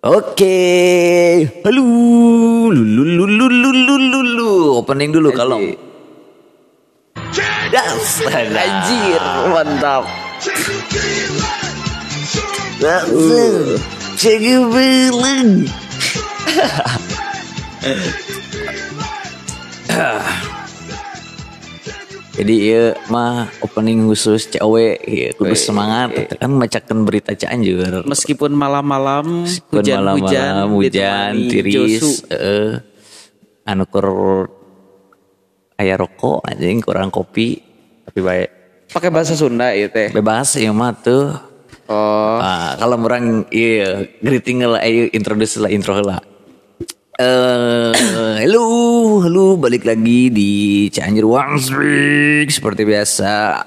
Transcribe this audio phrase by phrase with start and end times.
[0.00, 1.84] Oke, halo,
[2.72, 5.60] lulu lulu lulu lulu lulu, opening dulu kalau.
[7.68, 9.20] Das, anjir,
[9.52, 10.08] mantap.
[12.80, 13.76] Langsung,
[14.16, 14.40] cek
[14.72, 15.68] bilang.
[22.40, 26.08] Jadi ya mah opening khusus cewek ya kudu semangat.
[26.40, 28.08] kan bacakan berita Cianjur.
[28.08, 32.80] Meskipun malam-malam Meskipun hujan-hujan, malam-malam hujan tiris eh,
[33.68, 34.08] anu kur
[35.76, 37.60] aya rokok anjing kurang kopi
[38.04, 38.48] tapi baik
[38.90, 40.10] Pakai bahasa Sunda ya teh.
[40.10, 41.30] bebas ya mah tuh.
[41.86, 46.18] Oh, Ah, kalau orang iya greeting lah ayo introduce lah intro lah
[47.20, 47.92] eh
[48.40, 48.64] halo
[49.20, 50.50] halo balik lagi di
[50.88, 53.60] Cianjur One Speak seperti biasa.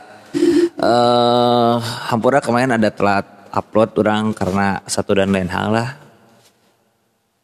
[0.82, 1.76] Eh
[2.10, 5.90] hampura kemarin ada telat upload orang karena satu dan lain hal lah.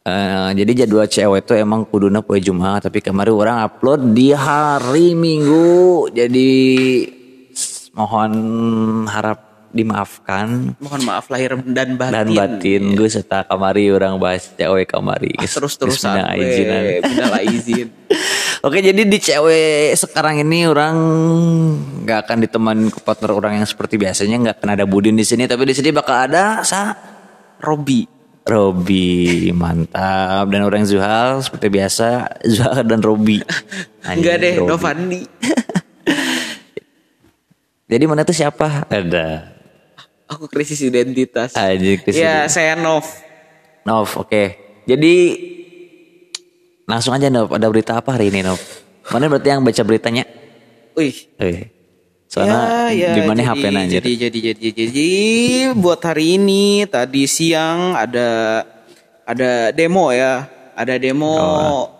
[0.09, 5.13] Eh, jadi jadwal cewek itu emang kuduna poe Jumat tapi kemarin orang upload di hari
[5.13, 6.09] Minggu.
[6.09, 6.49] Jadi
[7.93, 8.31] mohon
[9.05, 12.11] harap dimaafkan mohon maaf lahir dan batin.
[12.11, 16.81] dan batin gue serta kamari orang bahas cewek kamari Ah, terus-terusan Geus minal izinan.
[16.81, 17.87] we, minal izin.
[18.65, 20.95] Oke jadi di cewek sekarang ini orang
[22.01, 25.45] nggak akan ditemani ke partner orang yang seperti biasanya nggak akan ada Budin di sini
[25.45, 26.91] tapi di sini bakal ada sa
[27.59, 28.03] Robi.
[28.41, 32.07] Robi mantap dan orang Zuhal seperti biasa
[32.51, 33.37] Zuhal dan Robi
[34.09, 34.57] Enggak deh.
[34.57, 35.21] Novandi.
[37.85, 39.58] jadi mana tuh siapa ada
[40.29, 41.57] Aku krisis identitas.
[41.57, 42.53] Anjing, krisis Ya, identitas.
[42.53, 43.05] saya Nov.
[43.81, 44.43] Nov oke.
[44.85, 45.15] Jadi
[46.85, 47.49] langsung aja Nov.
[47.49, 48.61] Ada berita apa hari ini Nov?
[49.09, 50.23] Mana berarti yang baca beritanya?
[50.93, 51.73] Wih, eh
[52.29, 55.09] soalnya ya, di mana jadi, HP nanya Jadi, jadi, jadi, jadi, jadi,
[55.73, 58.61] buat hari ini tadi siang ada
[59.25, 60.45] ada demo ya,
[60.77, 61.33] ada demo.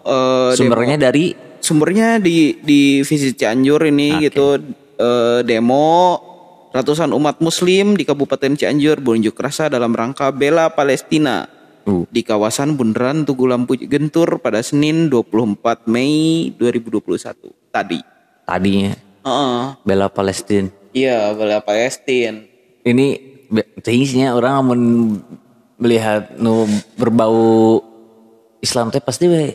[0.05, 1.05] eh, sumbernya demo.
[1.09, 1.25] dari?
[1.59, 4.61] Sumbernya di di visit Cianjur ini gitu
[5.01, 6.28] eh, demo
[6.69, 11.49] ratusan umat Muslim di Kabupaten Cianjur berunjuk rasa dalam rangka bela Palestina
[11.83, 17.99] uh, di kawasan Bundaran Tugu Lampu Gentur pada Senin 24 Mei 2021 tadi.
[18.45, 19.61] tadinya Heeh.
[19.83, 22.41] bela Palestina Iya, bela Palestina.
[22.81, 23.21] ini
[23.79, 24.73] tingginya orang mau
[25.77, 27.77] melihat nu berbau
[28.59, 29.53] Islam teh pasti we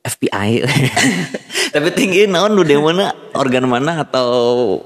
[0.00, 0.62] FBI
[1.74, 4.78] tapi tinggi naon nu demo na organ mana atau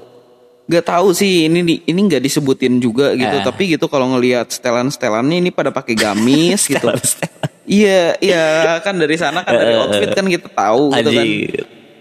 [0.63, 3.43] Gak tahu sih ini ini nggak disebutin juga gitu, Eh.
[3.43, 6.87] tapi gitu kalau ngelihat setelan-setelannya ini pada pakai gamis gitu.
[7.63, 8.45] Iya, iya
[8.79, 11.27] kan dari sana kan dari outfit kan kita tahu gitu kan.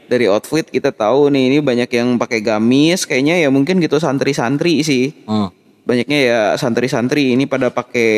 [0.07, 4.83] Dari outfit kita tahu nih ini banyak yang pakai gamis, kayaknya ya mungkin gitu santri-santri
[4.83, 5.11] sih.
[5.27, 5.51] Hmm.
[5.83, 8.11] Banyaknya ya santri-santri ini pada pakai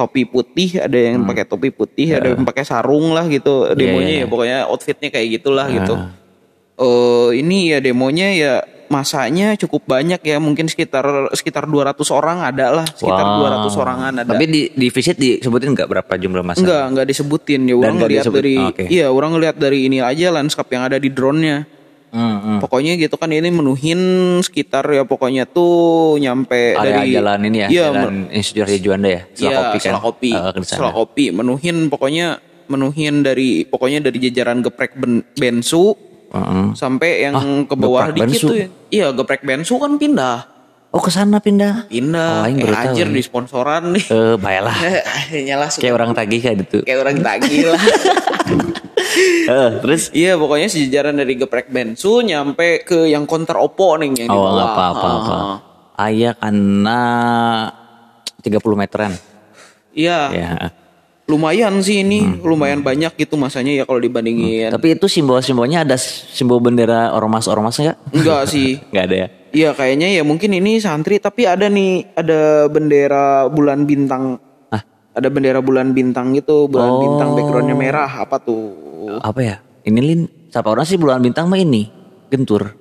[0.00, 3.68] topi putih, ada yang pakai topi putih, ada yang pakai sarung lah gitu.
[3.68, 4.24] iya, Demonya iya.
[4.24, 5.94] ya pokoknya outfitnya kayak gitulah gitu.
[6.74, 8.54] Eh ini ya demonya ya
[8.88, 13.68] masanya cukup banyak ya, mungkin sekitar sekitar 200 orang ada lah, sekitar Wow.
[13.68, 14.30] 200 orangan ada.
[14.30, 16.60] Tapi di, di visit disebutin nggak berapa jumlah masa?
[16.60, 17.74] Enggak, enggak disebutin ya.
[17.74, 18.84] Orang nggak ngelihat disebut- dari oh, oke.
[18.88, 21.58] iya, orang ngelihat dari ini aja landscape yang ada di drone-nya.
[22.14, 22.58] Hmm, hmm.
[22.62, 23.98] Pokoknya gitu kan ini menuhin
[24.38, 29.22] sekitar ya pokoknya tuh nyampe Area dari jalan ini ya, Iya, jalan Arya Juanda ya,
[29.26, 29.90] Iya, Selakopi kan?
[29.90, 30.30] Selakopi.
[30.30, 30.78] Eh, ke sana.
[30.78, 32.38] Selakopi menuhin pokoknya
[32.70, 36.66] menuhin dari pokoknya dari jajaran geprek ben, bensu Heeh.
[36.74, 37.34] sampai yang
[37.64, 38.46] ke bawah dikit bensu?
[38.46, 38.56] tuh.
[38.56, 38.68] ya.
[38.90, 40.50] Iya, geprek bensu kan pindah.
[40.90, 41.86] Oh ke sana pindah.
[41.86, 42.46] Oh, Pindah.
[42.46, 44.04] aing eh, anjir di sponsoran nih.
[44.04, 44.76] Eh, baiklah.
[45.32, 45.82] Nyala suka.
[45.82, 46.78] Kayak orang tagih kayak gitu.
[46.82, 47.82] Kayak orang tagih lah.
[49.44, 54.26] Eh, terus Iya pokoknya sejajaran dari geprek bensu nyampe ke yang counter Oppo nih yang
[54.26, 54.64] di oh bawah.
[54.64, 55.34] apa apa apa.
[55.34, 55.56] Ah.
[56.02, 57.00] Ayah karena
[58.42, 59.12] 30 meteran.
[59.94, 60.50] Iya, Ya.
[61.24, 62.44] Lumayan sih ini, Hmm.
[62.44, 64.68] lumayan banyak gitu masanya ya kalau dibandingin.
[64.68, 67.96] Tapi itu simbol-simbolnya ada simbol bendera ormas-ormas enggak?
[68.12, 68.76] Enggak sih.
[68.92, 69.28] Enggak ada ya.
[69.54, 74.36] Iya kayaknya ya mungkin ini santri tapi ada nih ada bendera bulan bintang.
[74.68, 74.82] Hah?
[75.14, 77.00] Ada bendera bulan bintang gitu, bulan Oh.
[77.00, 78.74] bintang backgroundnya merah apa tuh?
[79.22, 79.56] Apa ya?
[79.80, 80.20] Ini Lin,
[80.50, 81.86] siapa orang sih bulan bintang mah ini?
[82.28, 82.74] Gentur.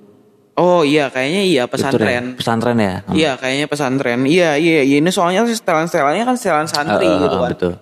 [0.53, 1.63] Oh iya kayaknya iya ya?
[1.65, 2.23] pesantren.
[2.35, 2.95] Pesantren ya.
[3.01, 3.13] Hmm.
[3.13, 4.19] Iya kayaknya pesantren.
[4.25, 7.49] Iya iya iya ini soalnya setelan-setelannya kan setelan santri Eh, gitu kan.
[7.53, 7.73] Betul.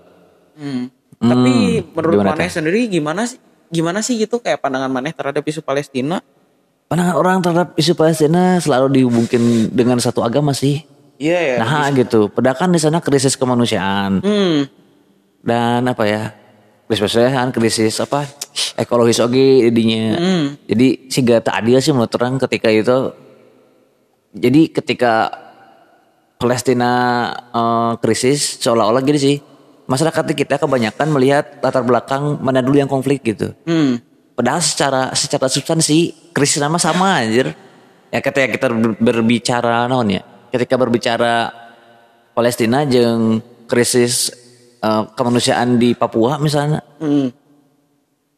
[0.56, 0.92] Hmm.
[1.22, 3.38] Tapi menurut gimana, Maneh sendiri gimana sih?
[3.72, 6.20] Gimana sih gitu kayak pandangan Maneh terhadap isu Palestina?
[6.90, 10.82] Pandangan orang terhadap isu Palestina selalu dihubungkan dengan satu agama sih.
[11.22, 11.56] Iya ya.
[11.62, 14.66] Nah gitu, padahal di sana krisis kemanusiaan Hmm.
[15.46, 16.34] dan apa ya,
[16.90, 18.26] krisis kemanusiaan, krisis apa,
[18.82, 20.18] ekologis oke jadinya.
[20.18, 20.58] Hmm.
[20.66, 23.14] Jadi sih gak tak adil sih menurut orang ketika itu.
[24.34, 25.30] Jadi ketika
[26.42, 26.92] Palestina
[27.54, 29.38] eh, krisis seolah-olah gini sih,
[29.92, 33.52] masyarakat kita kebanyakan melihat latar belakang mana dulu yang konflik gitu.
[33.68, 34.00] Hmm.
[34.32, 37.52] Padahal secara secara substansi krisis nama sama anjir.
[38.08, 40.24] Ya ketika kita ber- berbicara naon ya.
[40.48, 41.52] Ketika berbicara
[42.32, 44.32] Palestina jeung krisis
[44.80, 46.80] eh, kemanusiaan di Papua misalnya.
[47.04, 47.41] Hmm.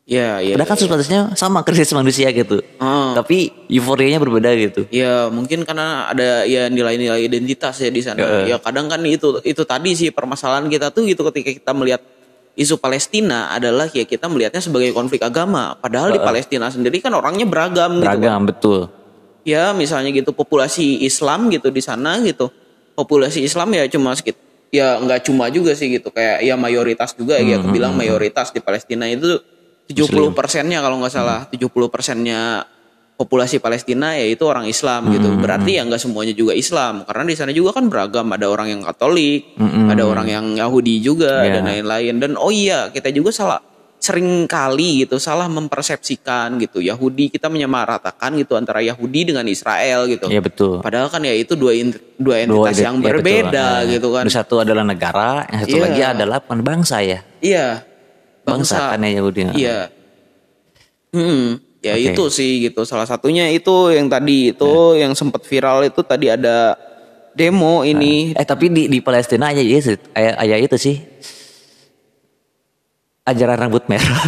[0.04, 0.60] Ya, ya.
[0.60, 2.60] Padahal kan substansinya sama krisis manusia gitu.
[2.76, 3.16] Ah.
[3.16, 4.84] Tapi euforianya berbeda gitu.
[4.92, 8.44] Ya mungkin karena ada ya nilai-nilai identitas ya di sana.
[8.44, 12.04] Ya kadang kan itu itu tadi sih permasalahan kita tuh gitu ketika kita melihat
[12.60, 15.80] isu Palestina adalah ya kita melihatnya sebagai konflik agama.
[15.80, 18.04] Padahal di Palestina sendiri kan orangnya beragam, gitu.
[18.04, 18.80] Beragam betul.
[19.48, 22.52] Ya misalnya gitu populasi Islam gitu di sana gitu.
[22.92, 24.36] Populasi Islam ya cuma sedikit
[24.68, 28.58] ya nggak cuma juga sih gitu kayak ya mayoritas juga ya aku bilang mayoritas di
[28.58, 29.38] Palestina itu
[29.88, 31.40] 70 persennya kalau nggak salah.
[31.48, 32.64] 70 persennya
[33.14, 35.38] populasi Palestina ya itu orang Islam gitu.
[35.38, 37.04] Berarti ya nggak semuanya juga Islam.
[37.04, 38.26] Karena di sana juga kan beragam.
[38.28, 39.54] Ada orang yang Katolik
[39.86, 41.60] ada orang yang Yahudi juga Ya.
[41.60, 42.14] dan lain-lain.
[42.18, 43.60] Dan oh iya kita juga salah
[43.98, 46.80] sering kali gitu salah mempersepsikan gitu.
[46.80, 50.28] Yahudi kita menyamaratakan gitu antara Yahudi dengan Israel gitu.
[50.28, 50.80] Iya betul.
[50.80, 53.08] padahal kan ya itu dua in- dua Dua entitas ide- yang ya, betul.
[53.16, 54.24] berbeda Nah, gitu kan.
[54.28, 55.84] Satu adalah negara, yang satu Iya.
[55.88, 57.20] lagi adalah bukan bangsa ya.
[57.40, 57.80] iya
[58.44, 59.42] Bangsa, kan ya Yahudi.
[59.56, 59.80] Iya.
[61.14, 62.12] Hmm, ya Oke.
[62.12, 62.84] itu sih gitu.
[62.84, 66.76] Salah satunya itu yang tadi itu yang sempat viral itu tadi ada
[67.32, 68.36] demo ini.
[68.36, 70.98] Eh tapi di di Palestina aja itu, ayah, ayah itu sih
[73.24, 74.20] ajaran rambut merah.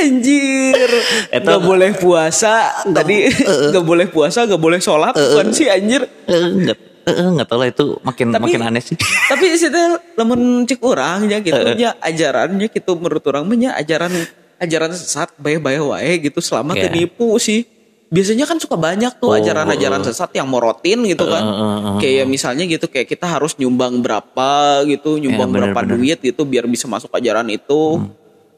[0.00, 0.88] Anjir,
[1.28, 2.72] Eta- nggak boleh puasa.
[2.88, 3.28] Tadi
[3.68, 6.08] nggak boleh puasa, nggak boleh sholat, bukan sih anjir.
[6.24, 6.78] Eh, Enggak,
[7.12, 8.96] eh, enggak tahu lah itu makin Tapi- makin aneh sih.
[9.30, 9.78] Tapi situ
[10.14, 14.12] lamun cek orang ya gitu, ya ajarannya gitu menurut orang mah nya ajaran
[14.56, 16.86] ajaran sesat bae-bae wae gitu selama Iya.
[16.86, 17.64] teu nipu sih.
[18.10, 21.40] Biasanya kan suka banyak tuh Oh, ajaran-ajaran sesat yang morotin gitu kan.
[21.40, 24.50] Eh, eh, eh, kayak misalnya gitu kayak kita harus nyumbang berapa
[24.84, 25.94] gitu, nyumbang Ya, bener, berapa bener.
[25.94, 28.02] duit gitu biar bisa masuk ajaran itu.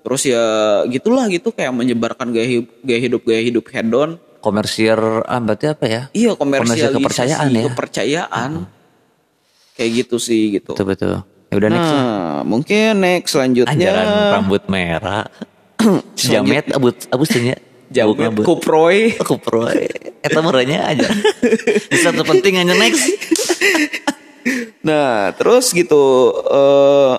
[0.03, 0.43] Terus ya
[0.89, 4.11] gitulah gitu kayak menyebarkan gaya hidup gaya hidup gaya hidup hedon.
[4.43, 6.03] Komersial ah, berarti apa ya?
[6.11, 7.63] Iya komersialisasi kepercayaan ya.
[7.71, 8.51] kepercayaan.
[9.79, 10.75] Kayak gitu sih gitu.
[10.75, 11.15] Betul betul.
[11.53, 11.87] Ya udah next.
[11.87, 12.03] lah.
[12.03, 15.25] Nah, mungkin next selanjutnya Ajaran rambut merah.
[16.19, 17.57] Jamet abut abus tanya.
[17.93, 19.13] Jamet kuproy.
[19.23, 19.71] Aku pro.
[20.27, 21.07] Eta merahnya aja.
[21.87, 23.07] Bisa terpenting aja next.
[24.83, 27.15] Nah, terus gitu eh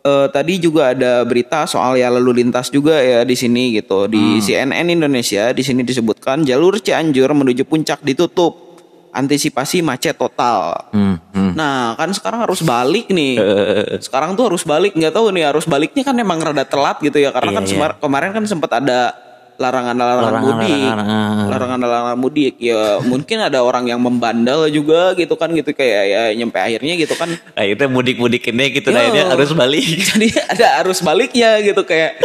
[0.00, 4.38] eh, tadi juga ada berita soal ya lalu lintas juga ya di sini gitu di
[4.38, 8.70] CNN Indonesia di sini disebutkan jalur Cianjur menuju puncak ditutup
[9.10, 10.86] antisipasi macet total.
[10.94, 11.52] Hmm, hmm.
[11.58, 13.42] Nah kan sekarang harus balik nih.
[14.06, 17.34] Sekarang tuh harus balik nggak tahu nih harus baliknya kan emang rada telat gitu ya
[17.34, 17.70] karena Iya, kan iya.
[17.74, 19.10] semar- kemarin kan sempat ada
[19.60, 22.54] larangan-larangan Larangan, mudik, larangan, larangan-larangan mudik.
[22.56, 25.76] Ya mungkin ada orang yang membandel juga gitu kan gitu.
[25.76, 27.28] Kayak ya nyampe akhirnya gitu kan.
[27.36, 29.84] Nah, itu mudik-mudik ini gitu nah ini harus balik.
[30.16, 32.16] jadi ada arus baliknya gitu kayak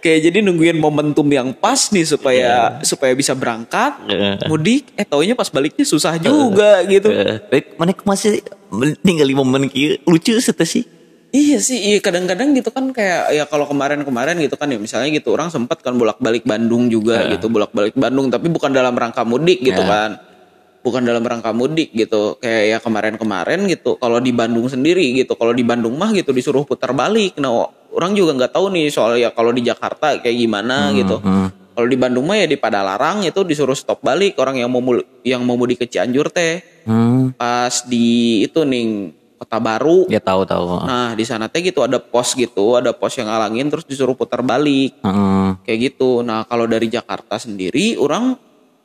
[0.00, 4.50] kayak jadi nungguin momentum yang pas nih supaya supaya bisa berangkat Iya.
[4.50, 4.90] mudik.
[4.98, 7.14] Eh taunya pas baliknya susah juga gitu.
[7.14, 8.42] Eh, Baik, mana masih
[9.06, 9.94] tinggal lima menit kieu.
[10.02, 10.84] lucu sih.
[11.30, 15.30] Iya sih, iya kadang-kadang gitu kan kayak ya kalau kemarin-kemarin gitu kan ya misalnya gitu
[15.30, 19.78] orang sempat kan bolak-balik Bandung juga gitu, bolak-balik Bandung tapi bukan dalam rangka mudik gitu
[19.78, 19.86] Ya.
[19.86, 20.10] kan.
[20.80, 22.40] Bukan dalam rangka mudik gitu.
[22.40, 26.64] Kayak ya kemarin-kemarin gitu kalau di Bandung sendiri gitu, kalau di Bandung mah gitu disuruh
[26.64, 27.36] putar balik.
[27.36, 31.20] Nah, orang juga nggak tahu nih soal ya kalau di Jakarta kayak gimana gitu.
[31.70, 34.80] Kalau di Bandung mah ya di Padalarang itu disuruh stop balik orang yang mau
[35.22, 36.58] yang mau mudik ke Cianjur teh.
[36.88, 40.84] Hmm, Pas di itu nih Kota Baru ya tahu tahu.
[40.84, 44.44] Nah di sana teh gitu ada pos gitu, ada pos yang ngalangin terus disuruh putar
[44.44, 45.48] balik Heeh.
[45.64, 46.20] kayak gitu.
[46.20, 48.36] Nah kalau dari Jakarta sendiri, orang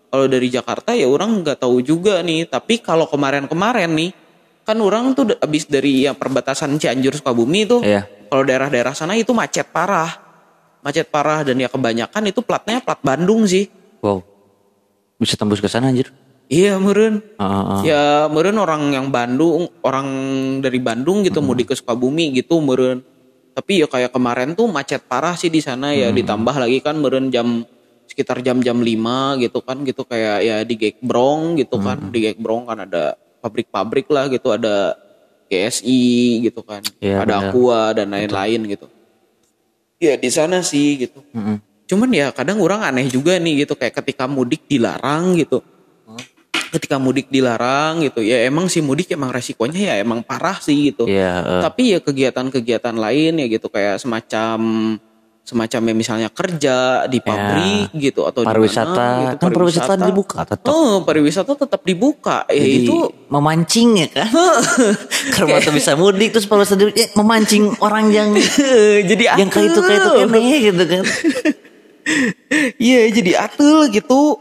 [0.07, 2.47] kalau dari Jakarta ya orang nggak tahu juga nih.
[2.47, 4.15] Tapi kalau kemarin-kemarin nih,
[4.63, 8.07] kan orang tuh abis dari yang perbatasan Cianjur Sukabumi tuh, Iya.
[8.31, 10.07] kalau daerah-daerah sana itu macet parah,
[10.79, 13.67] macet parah dan ya kebanyakan itu platnya plat Bandung sih.
[13.99, 14.23] Wow.
[15.19, 16.15] Bisa tembus ke sana anjir.
[16.45, 17.25] Iya meren.
[17.41, 17.79] Heeh.
[17.85, 20.07] Ya meren orang yang Bandung, orang
[20.61, 23.01] dari Bandung gitu mudik ke Sukabumi gitu meren.
[23.55, 27.31] Tapi ya kayak kemarin tuh macet parah sih di sana ya ditambah lagi kan meren
[27.31, 27.63] jam
[28.05, 32.11] sekitar jam-jam 5 gitu kan gitu kayak ya di Gekbrong gitu kan.
[32.13, 34.93] Di Gekbrong kan ada pabrik-pabrik lah gitu ada
[35.49, 36.81] GSI gitu kan.
[37.01, 37.49] Iya, ada benar.
[37.53, 38.85] Aqua dan lain-lain gitu.
[39.97, 41.23] Ya di sana sih gitu.
[41.33, 41.57] Heeh.
[41.85, 45.61] Cuman ya kadang orang aneh juga nih gitu kayak ketika mudik dilarang gitu.
[46.75, 51.07] Ketika mudik dilarang gitu ya emang sih mudik emang resikonya ya emang parah sih gitu.
[51.07, 54.59] Iya, eh, Tapi ya kegiatan-kegiatan lain ya gitu kayak semacam
[55.45, 59.37] semacamnya misalnya kerja di pabrik gitu atau Pariwisata.
[59.37, 60.73] gitu, Kan pariwisata dibuka tetap.
[60.73, 62.49] Oh, pariwisata tetap dibuka.
[62.49, 62.97] Ya Jadi itu
[63.29, 64.29] memancing ya kan.
[65.37, 68.33] Karena tuh bisa mudik terus sedih ya, memancing orang yang
[69.13, 71.03] jadi yang kayak itu kayak itu kene gitu kan.
[72.77, 74.37] Iya, jadi atul gitu.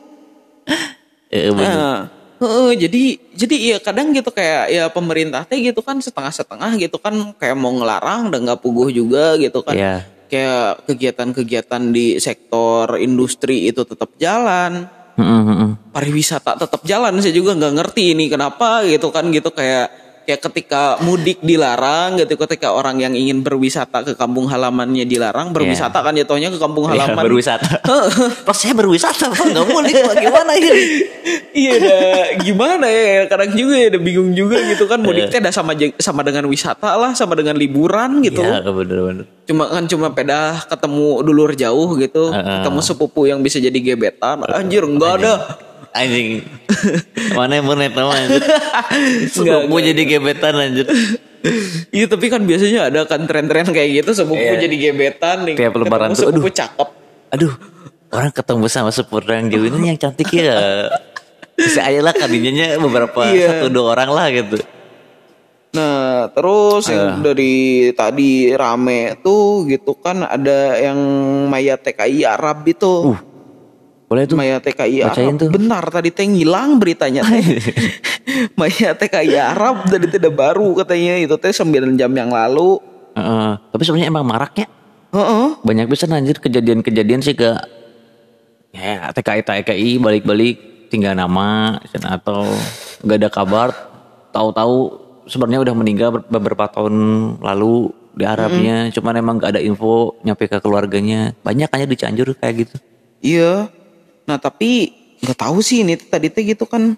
[1.33, 1.65] Eh, bener.
[1.73, 2.01] Nah,
[2.45, 7.17] heeh, jadi jadi ya kadang gitu kayak ya pemerintah teh gitu kan setengah-setengah gitu kan
[7.41, 9.75] kayak mau ngelarang dan nggak puguh juga gitu kan.
[9.75, 9.97] Iya.
[10.29, 15.71] Kayak kegiatan-kegiatan di sektor industri itu tetap jalan, Mm-mm, mm-mm.
[15.95, 17.17] pariwisata tetap jalan.
[17.25, 22.41] Saya juga nggak ngerti ini kenapa gitu kan gitu kayak kayak ketika mudik dilarang gitu
[22.41, 27.09] ketika orang yang ingin berwisata ke kampung halamannya dilarang berwisata kan jatuhnya ke kampung Iya,
[27.09, 27.81] halaman berwisata.
[28.49, 30.75] Pas saya berwisata, Pak, nggak mudik, gimana ya?
[31.55, 35.55] iya dah gimana ya kadang juga ya udah bingung juga gitu kan mudik teh dah
[35.55, 39.25] sama sama dengan wisata lah sama dengan liburan gitu Iya, bener-bener.
[39.47, 42.61] cuma kan cuma pedah ketemu dulur jauh gitu Heeh.
[42.61, 45.33] ketemu sepupu yang bisa jadi gebetan anjir enggak ada
[45.95, 46.43] Anjing.
[47.39, 48.43] Mana yang bener nama anjir.
[49.35, 50.87] Sepupu jadi gebetan anjir.
[51.95, 54.65] iya tapi kan biasanya ada kan tren-tren kayak gitu sepupu Iya.
[54.65, 56.57] jadi gebetan nih Tiap lebaran tuh, sepupu aduh.
[56.57, 56.89] cakep
[57.37, 57.53] Aduh,
[58.11, 60.89] orang ketemu sama sepupu yang jauh ini yang cantik ya.
[61.55, 63.29] Bisa aja lah kadinya beberapa.
[63.31, 63.45] Eh.
[63.45, 64.57] satu dua orang lah gitu.
[65.75, 70.97] Nah, terus yang dari tadi rame tuh gitu kan ada yang
[71.51, 73.11] mayat TKI Arab itu.
[73.11, 73.19] Uh,
[74.05, 74.37] boleh tuh.
[74.37, 75.41] mayat TKI bacain Arab.
[75.41, 75.49] tuh.
[75.51, 77.41] Benar tadi teh ngilang beritanya teh.
[78.61, 82.79] mayat TKI Arab dari tidak baru katanya itu teh 9 jam yang lalu.
[83.15, 83.51] Heeh.
[83.71, 84.67] tapi sebenarnya emang maraknya
[85.15, 85.63] Heeh.
[85.63, 87.55] banyak bisa anjir kejadian-kejadian sih ke
[88.75, 90.57] ya TKI TKI balik-balik
[90.91, 92.43] tinggal nama atau
[93.07, 93.69] nggak ada kabar
[94.31, 94.99] tahu-tahu
[95.31, 96.95] sebenarnya udah meninggal ber- beberapa tahun
[97.39, 102.35] lalu di Arabnya cuman emang nggak ada info nyampe ke keluarganya banyak aja di Cianjur
[102.35, 102.77] kayak gitu
[103.23, 103.71] Iya.
[104.25, 106.97] Nah, tapi nggak tahu sih ini tadi teh gitu kan.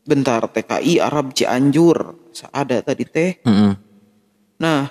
[0.00, 2.16] Bentar TKI Arab Cianjur.
[2.50, 3.30] Ada tadi teh.
[3.44, 3.72] Mm-mm.
[4.60, 4.88] Nah,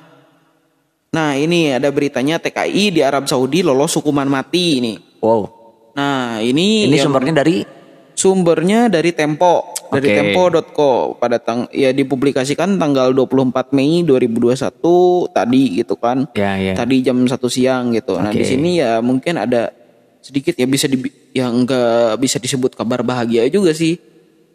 [1.09, 4.93] nah ini ada beritanya TKI di Arab Saudi lolos hukuman mati ini.
[5.19, 5.45] wow
[5.93, 7.65] Nah, ini ini yang- sumbernya dari
[8.13, 10.15] sumbernya dari Tempo, dari Oke.
[10.15, 16.29] tempo.co pada tang ya dipublikasikan tanggal 24 Mei 2021 tadi gitu kan.
[16.31, 18.15] ya ya Tadi jam 1 siang gitu.
[18.15, 19.73] Nah, di sini ya mungkin ada
[20.19, 20.99] sedikit ya bisa di
[21.31, 23.97] yang enggak bisa disebut kabar bahagia juga sih.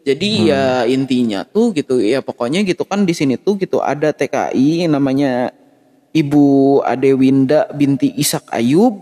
[0.04, 0.49] Jadi Hmm.
[0.52, 5.49] ya intinya tuh gitu ya pokoknya gitu kan di sini tuh gitu ada TKI namanya
[6.12, 6.44] Ibu
[6.85, 9.00] Adewinda binti Ishak Ayub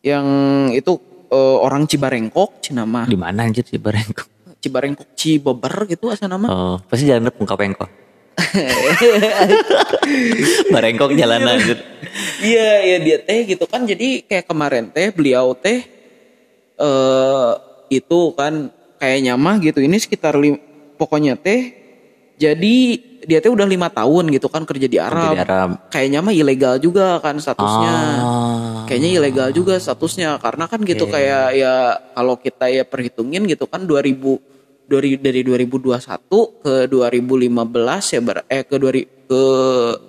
[0.00, 0.26] yang
[0.72, 0.96] itu
[1.28, 4.24] eh, orang Cibarengkok Cinama di mana anjir sih Barengko
[4.60, 7.86] Cibarengkok Cibober gitu asal nama oh pasti jalan pengkap engko
[10.74, 11.78] Barengkok jalan anjir
[12.40, 13.84] Iya, ya dia teh gitu kan.
[13.84, 15.84] Jadi kayak kemarin teh beliau teh
[16.80, 17.50] eh
[17.92, 19.84] itu kan kayaknya mah gitu.
[19.84, 20.60] Ini sekitar lim-
[20.96, 21.76] pokoknya teh
[22.40, 22.76] jadi
[23.20, 25.36] dia teh udah lima tahun gitu kan kerja di Arab.
[25.36, 27.94] di Arab Kayaknya mah ilegal juga kan statusnya.
[28.24, 28.88] Ah.
[28.88, 33.84] Kayaknya ilegal juga statusnya karena kan gitu kayak ya kalau kita ya perhitungin gitu kan
[33.84, 34.40] 2000
[34.90, 36.26] dari dari 2021
[36.58, 37.46] ke 2015
[38.10, 39.42] ya ber, eh ke 2000 ke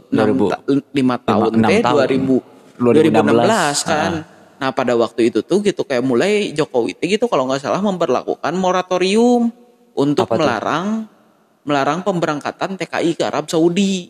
[0.09, 0.89] 2000.
[0.89, 2.07] 5 tahun enam teh tahun.
[2.09, 3.85] 2000 2016.
[3.85, 4.11] 2016 kan.
[4.57, 8.53] Nah pada waktu itu tuh gitu kayak mulai Jokowi teh gitu kalau nggak salah memperlakukan
[8.53, 9.53] moratorium
[9.93, 10.87] untuk Apa melarang
[11.61, 14.09] melarang pemberangkatan TKI ke Arab Saudi.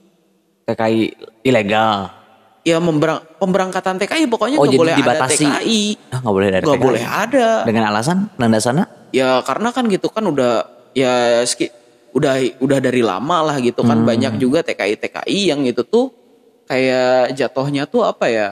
[0.63, 1.11] TKI
[1.43, 2.23] ilegal
[2.61, 5.43] Ya memberang, pemberangkatan TKI pokoknya Oh, nggak jadi boleh dibatasi.
[5.43, 5.81] ada TKI.
[6.13, 6.85] ah nggak boleh ada Nggak TKI.
[6.85, 7.47] boleh ada.
[7.65, 11.71] dengan alasan nanda sana Ya karena kan gitu kan udah ya ski-
[12.11, 14.03] udah udah dari lama lah gitu kan.
[14.03, 16.11] Banyak juga TKI TKI yang itu tuh
[16.65, 18.47] kayak jatuhnya tuh apa ya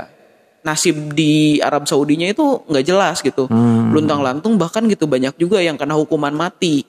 [0.59, 3.47] nasib di Arab Saudinya itu nggak jelas gitu.
[3.95, 6.83] Luntang lantung bahkan gitu banyak juga yang kena hukuman mati.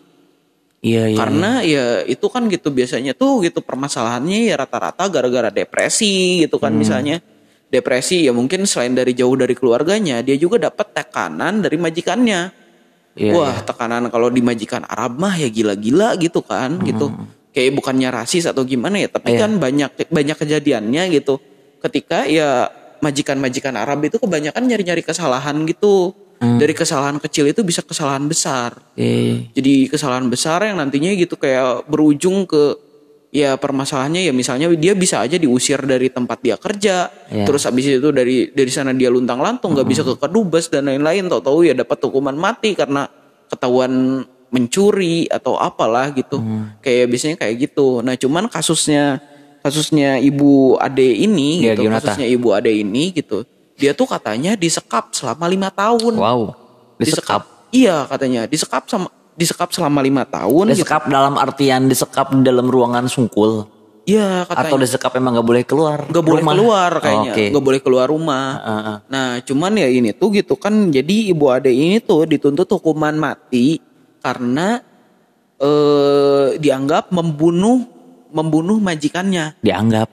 [0.80, 6.42] Iya iya karena ya itu kan gitu biasanya tuh gitu permasalahannya ya rata-rata gara-gara depresi
[6.42, 7.22] gitu kan misalnya.
[7.70, 12.50] Depresi ya mungkin selain dari jauh dari keluarganya dia juga dapat tekanan dari majikannya
[13.18, 17.10] Iya, Wah, tekanan kalau di majikan Arab mah ya gila-gila gitu kan, gitu.
[17.50, 19.46] Kayak bukannya rasis atau gimana ya, tapi Iya.
[19.46, 21.42] kan banyak banyak kejadiannya gitu.
[21.82, 22.70] Ketika ya
[23.02, 26.14] majikan-majikan Arab itu kebanyakan nyari-nyari kesalahan gitu.
[26.40, 28.72] Dari kesalahan kecil itu bisa kesalahan besar.
[28.96, 29.52] Iya.
[29.52, 32.80] Jadi kesalahan besar yang nantinya gitu kayak berujung ke
[33.30, 37.46] ya permasalahannya ya misalnya dia bisa aja diusir dari tempat dia kerja Iya.
[37.46, 41.30] terus habis itu dari dari sana dia luntang lantung nggak bisa ke kedubes dan lain-lain.
[41.30, 43.06] Tahu-tahu ya dapat hukuman mati karena
[43.46, 46.42] ketahuan mencuri atau apalah gitu.
[46.82, 48.02] Kayak biasanya kayak gitu.
[48.02, 49.22] Nah cuman kasusnya
[49.62, 53.46] kasusnya ibu ade ini Iya, gitu kasusnya ibu ade ini gitu
[53.80, 56.12] dia tuh katanya disekap selama lima tahun.
[56.18, 56.52] Wow.
[57.00, 57.48] Disekap.
[57.72, 58.44] iya katanya.
[58.44, 60.82] Disekap sama disekap selama lima tahun gitu.
[60.82, 63.66] Disekap dalam artian disekap di dalam ruangan sungkul
[64.08, 65.98] iya katanya atau disekap emang nggak boleh keluar.
[66.08, 66.54] nggak boleh rumah?
[66.56, 67.44] keluar Oh, kayaknya Oke.
[67.52, 68.96] nggak boleh keluar rumah Heeh.
[69.06, 73.78] nah cuman ya ini tuh gitu kan jadi ibu ade ini tuh dituntut hukuman mati
[74.18, 74.80] karena
[75.60, 77.84] eh dianggap membunuh
[78.32, 80.08] membunuh majikannya Dianggap.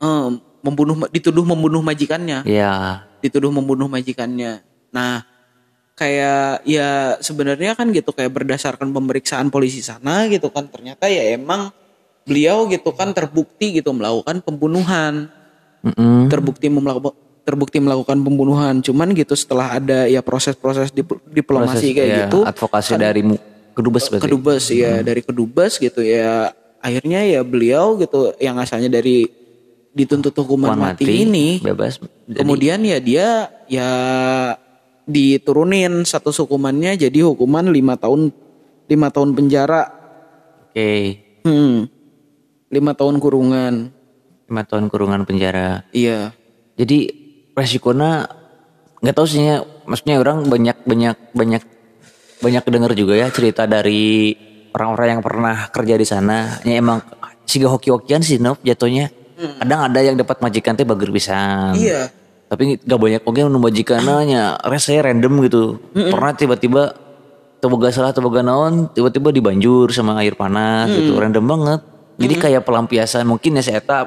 [0.00, 0.28] Eh,
[0.60, 3.04] membunuh dituduh membunuh majikannya Ya.
[3.20, 5.22] dituduh membunuh majikannya nah
[6.00, 11.68] kayak ya sebenarnya kan gitu kayak berdasarkan pemeriksaan polisi sana gitu kan ternyata ya emang
[12.24, 15.28] beliau gitu kan terbukti gitu melakukan pembunuhan
[15.84, 16.32] Mm-mm.
[16.32, 17.12] terbukti melakukan
[17.44, 22.38] terbukti melakukan pembunuhan cuman gitu setelah ada ya proses-proses dip- diplomasi Proses, kayak ya, gitu
[22.48, 23.42] Advokasi dari mu-
[23.76, 24.24] kedubes berarti.
[24.24, 26.48] kedubes ya dari kedubes gitu ya
[26.80, 29.28] akhirnya ya beliau gitu yang asalnya dari
[29.90, 31.98] dituntut hukuman Hukuman mati, ini bebas.
[31.98, 33.26] Jadi, kemudian ya dia
[33.66, 33.90] ya
[35.08, 38.32] diturunin satu hukumannya jadi hukuman lima tahun
[38.90, 39.82] lima tahun penjara
[40.70, 40.92] oke.
[41.46, 41.76] hmm
[42.70, 43.74] lima tahun kurungan
[44.50, 45.86] Lima tahun kurungan penjara.
[45.94, 46.34] iya
[46.74, 47.06] Jadi
[47.54, 48.26] resikonya
[48.98, 51.62] nggak tahu sih ya, maksudnya orang banyak banyak banyak
[52.42, 54.34] banyak dengar juga ya cerita dari
[54.74, 56.58] orang-orang yang pernah kerja di sana.
[56.66, 56.98] Ya emang
[57.46, 59.14] sih hoki-hokian sih Nov jatuhnya.
[59.38, 61.78] Kadang ada yang dapat majikan teh bager pisan.
[61.78, 62.10] iya
[62.50, 65.78] Tapi gak banyak oke nu majikannya rasanya random gitu.
[65.94, 66.82] Pernah tiba-tiba
[67.62, 71.14] teboga salah teboga naon tiba-tiba dibanjur sama air panas gitu.
[71.14, 71.80] Random banget.
[72.18, 73.22] Jadi kayak pelampiasan.
[73.24, 74.04] Mungkin ya saya tak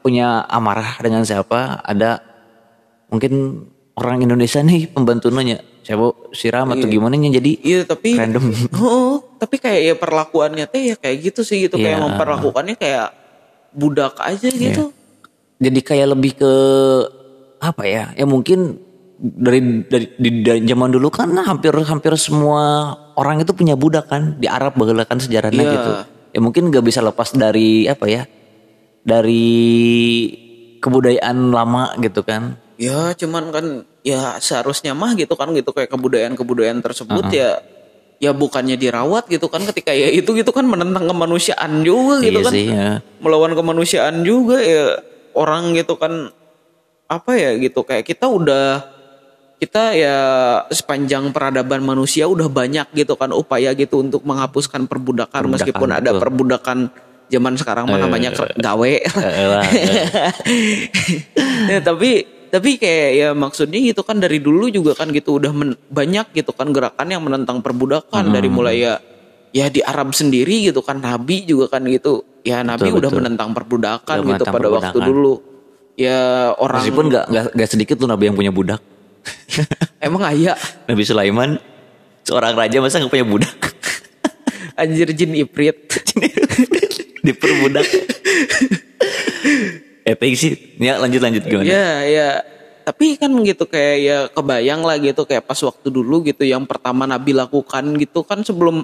[0.00, 1.84] punya amarah dengan siapa.
[1.84, 2.24] Ada
[3.12, 7.28] mungkin orang Indonesia nih pembantunya siapa siram atau gimana nya?
[7.28, 8.44] Jadi iya tapi random.
[8.80, 11.76] Oh, tapi kayak ya perlakuannya teh ya kayak gitu sih gitu.
[11.76, 12.04] Kayak Iya.
[12.08, 13.08] memperlakukannya kayak
[13.72, 14.92] budak aja gitu.
[15.56, 16.52] jadi kayak lebih ke
[17.62, 18.74] apa ya ya mungkin
[19.22, 24.34] dari dari di, dari zaman dulu kan hampir hampir semua orang itu punya budak kan
[24.36, 25.72] di Arab baheula kan sejarahnya Iya.
[25.72, 25.90] gitu
[26.32, 28.26] ya mungkin nggak bisa lepas dari apa ya
[29.06, 29.46] dari
[30.78, 33.66] kebudayaan lama gitu kan Ya, cuman kan
[34.02, 37.62] ya seharusnya mah gitu kan gitu kayak kebudayaan-kebudayaan tersebut ya
[38.18, 42.42] ya bukannya dirawat gitu kan ketika ya itu gitu kan menentang kemanusiaan juga gitu iya
[42.42, 42.50] kan.
[42.50, 42.88] sih ya.
[43.22, 44.98] Melawan kemanusiaan juga ya
[45.38, 46.34] orang gitu kan
[47.12, 48.88] apa ya gitu kayak kita udah
[49.56, 50.16] kita ya
[50.66, 56.10] sepanjang peradaban manusia udah banyak gitu kan upaya gitu untuk menghapuskan perbudakan, Perbudakan, meskipun ada
[56.10, 56.20] betul.
[56.20, 56.78] perbudakan
[57.28, 60.32] zaman sekarang gawe Eh, lah, eh.
[61.70, 62.10] ya, tapi
[62.48, 66.52] tapi kayak ya maksudnya gitu kan dari dulu juga kan gitu udah men- banyak gitu
[66.52, 68.34] kan gerakan yang menentang perbudakan Hmm.
[68.34, 68.94] dari mulai ya
[69.48, 73.20] ya di Arab sendiri gitu kan Nabi juga kan gitu ya Nabi Betul, udah betul.
[73.22, 75.08] menentang perbudakan Udah gitu menentang pada waktu perbudakan.
[75.08, 75.34] dulu
[75.96, 78.80] ya orang meskipun nggak nggak sedikit tuh nabi yang punya budak.
[80.06, 80.58] Emang ayah?
[80.88, 81.60] Nabi Sulaiman
[82.26, 83.56] seorang raja masa nggak punya budak?
[84.80, 85.76] Anjir jin iprit.
[87.26, 87.86] Diperbudak
[90.02, 90.52] Epic sih.
[90.82, 91.68] Ya lanjut lanjut gimana?
[91.68, 92.28] Ya ya.
[92.82, 97.06] Tapi kan gitu kayak ya kebayang lah gitu kayak pas waktu dulu gitu yang pertama
[97.06, 98.82] Nabi lakukan gitu kan sebelum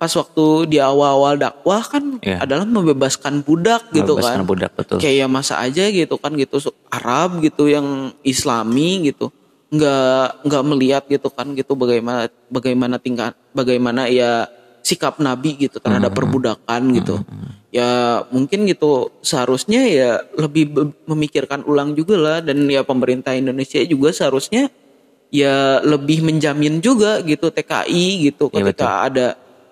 [0.00, 2.40] pas waktu di awal-awal dakwah kan Iya.
[2.40, 4.96] adalah membebaskan budak gitu Membebaskan kan budak betul.
[4.96, 6.56] Kayak ya masa aja gitu kan gitu.
[6.88, 9.28] Arab gitu yang Islami gitu.
[9.68, 14.48] Nggak nggak melihat gitu kan gitu bagaimana bagaimana tingkah bagaimana ya
[14.80, 17.20] sikap Nabi gitu terhadap perbudakan gitu.
[17.68, 19.12] Ya mungkin gitu.
[19.20, 22.38] Seharusnya ya lebih memikirkan ulang juga lah.
[22.40, 24.72] Dan ya pemerintah Indonesia juga seharusnya
[25.28, 28.48] ya lebih menjamin juga gitu TKI gitu.
[28.48, 29.26] Iya, ketika ada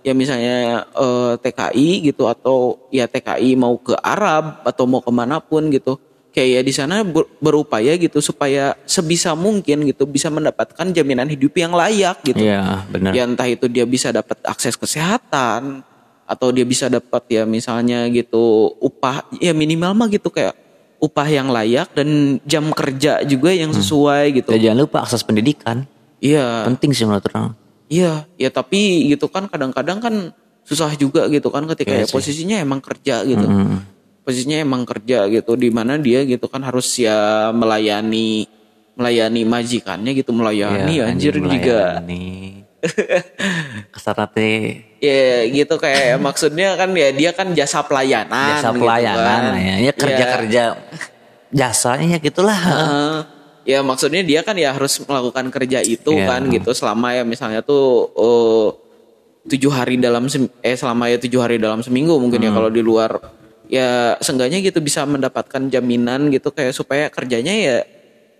[0.08, 5.36] ya misalnya eh, TKI gitu atau ya TKI mau ke Arab atau mau ke mana
[5.36, 6.00] pun gitu.
[6.28, 11.52] Kayak ya di sana ber- berupaya gitu supaya sebisa mungkin gitu bisa mendapatkan jaminan hidup
[11.56, 12.40] yang layak gitu.
[12.40, 13.12] Iya benar.
[13.12, 15.82] Ya entah itu dia bisa dapat akses kesehatan
[16.28, 20.52] atau dia bisa dapat ya misalnya gitu upah ya minimal mah gitu kayak
[21.00, 24.52] upah yang layak dan jam kerja juga yang sesuai gitu.
[24.52, 25.88] Ya, jangan lupa akses pendidikan.
[26.20, 26.68] Iya.
[26.68, 30.14] Penting sih menurut orang Iya, ya tapi gitu kan kadang-kadang kan
[30.62, 32.14] susah juga gitu kan ketika ya Iya sih.
[32.14, 33.40] posisinya emang kerja gitu.
[33.40, 33.80] Hmm.
[34.20, 38.44] Posisinya emang kerja gitu di mana dia gitu kan harus ya melayani
[38.92, 41.96] melayani majikannya gitu melayani Ya, anjir juga.
[41.96, 42.60] melayani.
[43.90, 48.84] Ke sana teh Ya gitu kayak maksudnya kan ya dia kan jasa pelayanan jasa gitu
[48.84, 49.54] pelayanan kan.
[49.56, 50.62] ya, ya kerja kerja
[51.48, 53.16] jasanya ya gitulah Heeh.
[53.68, 56.24] Ya maksudnya dia kan ya harus melakukan kerja itu Iya.
[56.24, 58.68] kan gitu selama ya misalnya tuh eh,
[59.44, 60.24] tujuh hari dalam
[60.64, 62.48] eh selama ya tujuh hari dalam seminggu mungkin Hmm.
[62.48, 63.20] ya kalau di luar
[63.68, 67.76] ya seenggaknya gitu bisa mendapatkan jaminan gitu kayak supaya kerjanya ya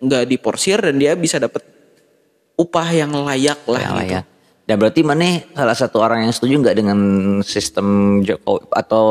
[0.01, 1.61] nggak diporsir dan dia bisa dapat
[2.57, 4.05] upah yang layak lah yang gitu.
[4.17, 4.25] layak.
[4.69, 6.99] Dan berarti mana salah satu orang yang setuju nggak dengan
[7.41, 9.05] sistem Jokowi atau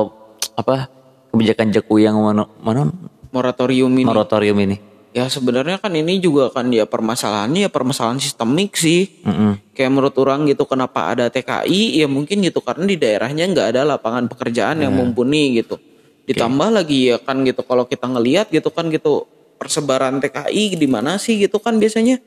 [0.54, 0.86] apa
[1.30, 2.90] kebijakan Jokowi yang mana, mana
[3.30, 4.78] moratorium ini moratorium ini?
[5.16, 9.24] Ya sebenarnya kan ini juga kan ya permasalahannya ya permasalahan sistemik sih.
[9.24, 9.60] Mm-mm.
[9.78, 13.82] kayak menurut orang gitu kenapa ada TKI ya mungkin gitu karena di daerahnya nggak ada
[13.86, 15.78] lapangan pekerjaan yang mumpuni gitu.
[16.26, 21.18] Ditambah lagi ya kan gitu kalau kita ngelihat gitu kan gitu persebaran TKI di mana
[21.18, 22.18] sih gitu kan biasanya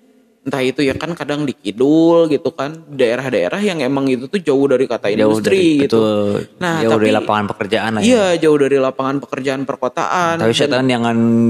[0.40, 4.64] entah itu ya kan kadang di kidul gitu kan daerah-daerah yang emang itu tuh jauh
[4.64, 6.57] dari kata Jauh industri dari, gitu betul.
[6.57, 8.07] Nah, jauh dari tapi- lapangan pekerjaan lah ya.
[8.07, 11.05] iya jauh dari lapangan pekerjaan perkotaan Tapi setan yang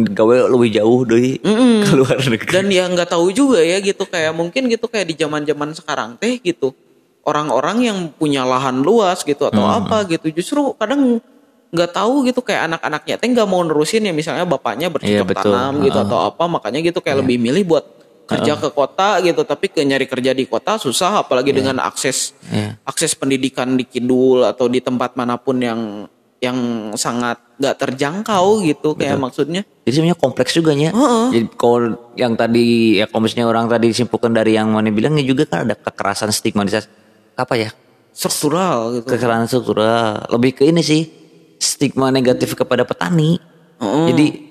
[0.05, 1.39] gawe lebih jauh dari
[1.87, 2.51] keluar negeri.
[2.51, 6.19] dan ya nggak tahu juga ya gitu kayak mungkin gitu kayak di zaman zaman sekarang
[6.19, 6.75] teh gitu
[7.23, 9.87] orang-orang yang punya lahan luas gitu atau Hmm.
[9.87, 11.23] apa gitu justru kadang
[11.71, 15.55] nggak tahu gitu kayak anak-anaknya teh nggak mau nerusin ya misalnya bapaknya bercocok Iya, betul.
[15.55, 17.87] tanam gitu atau apa makanya gitu kayak lebih milih buat
[18.31, 22.79] kerja ke kota gitu tapi ke nyari kerja di kota susah apalagi dengan akses Iya.
[22.87, 26.07] akses pendidikan di kidul atau di tempat mana pun yang
[26.41, 26.57] yang
[26.97, 30.89] sangat nggak terjangkau gitu kayak maksudnya Jadi sebenarnya kompleks juga ya.
[31.29, 35.45] Jadi kalau yang tadi ya kalau misalnya orang tadi disimpulkan dari yang mana bilangnya juga
[35.45, 36.89] kan ada kekerasan stigmatisasi
[37.37, 37.71] apa ya?
[38.11, 40.25] struktural gitu Kekerasan struktural.
[40.33, 41.13] Lebih ke ini sih
[41.57, 43.37] stigma negatif kepada petani.
[43.81, 44.50] Jadi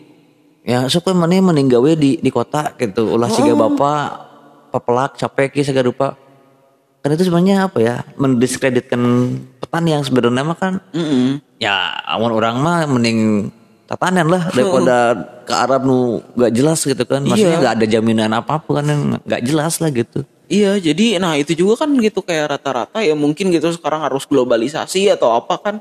[0.62, 3.14] ya supaya mana mending gawe di di kota gitu.
[3.14, 4.04] Ulah siga bapak
[4.70, 6.08] papelak capek ki segala rupa.
[7.00, 7.96] Kan itu sebenarnya apa ya?
[8.16, 9.02] Mendiskreditkan
[9.60, 11.40] petani yang sebenarnya mah kan Mm-mm.
[11.58, 13.48] ya awan orang mah mending
[13.86, 17.62] tatanan lah daripada ke Arab nu gak jelas gitu kan maksudnya Iya.
[17.62, 21.54] nggak ada jaminan apa apa kan yang nggak jelas lah gitu Iya, jadi nah itu
[21.54, 25.76] juga kan gitu kayak rata-rata ya mungkin gitu sekarang harus globalisasi atau apa kan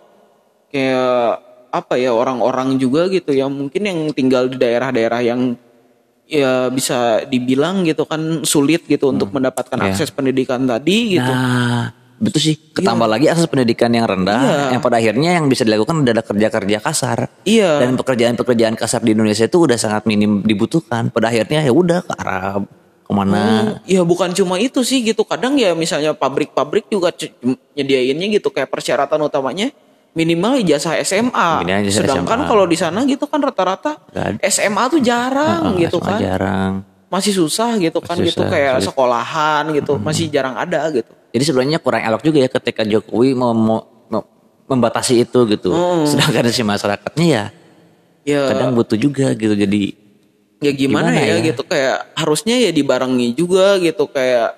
[0.69, 5.55] kayak apa ya orang-orang juga gitu ya mungkin yang tinggal di daerah-daerah yang
[6.25, 9.93] ya bisa dibilang gitu kan sulit gitu untuk mendapatkan Iya.
[9.93, 11.25] akses pendidikan tadi gitu.
[11.25, 14.61] nah betul sih ketambah lagi akses pendidikan yang rendah Iya.
[14.77, 17.81] yang pada akhirnya yang bisa dilakukan adalah kerja-kerja kasar Iya.
[17.81, 22.13] dan pekerjaan-pekerjaan kasar di Indonesia itu udah sangat minim dibutuhkan pada akhirnya ya udah ke
[22.13, 22.69] Arab
[23.09, 25.25] ke mana Ya bukan cuma itu sih gitu.
[25.25, 27.09] Kadang ya misalnya pabrik-pabrik juga
[27.73, 29.73] nyediainnya gitu kayak persyaratan utamanya
[30.13, 31.49] minimal ijazah SMA.
[31.63, 33.99] Minimal ijazah Sedangkan kalau di sana gitu kan rata-rata.
[34.43, 36.19] SMA tuh jarang Nah, gitu SMA kan.
[36.19, 36.73] jarang
[37.09, 38.87] Masih susah gitu kan Masih gitu susah, kayak sulit.
[38.87, 41.09] sekolahan gitu masih jarang ada gitu.
[41.29, 44.29] Jadi sebenarnya kurang elok juga ya ketika Jokowi mau, mau- mau-
[44.67, 45.73] membatasi itu gitu.
[46.05, 47.45] Sedangkan si masyarakatnya ya
[48.23, 49.57] Ya kadang butuh juga gitu.
[49.57, 49.97] Jadi
[50.61, 51.49] ya gimana, gimana ya, ya?
[51.49, 54.58] gitu kayak harusnya ya dibarengi juga gitu kayak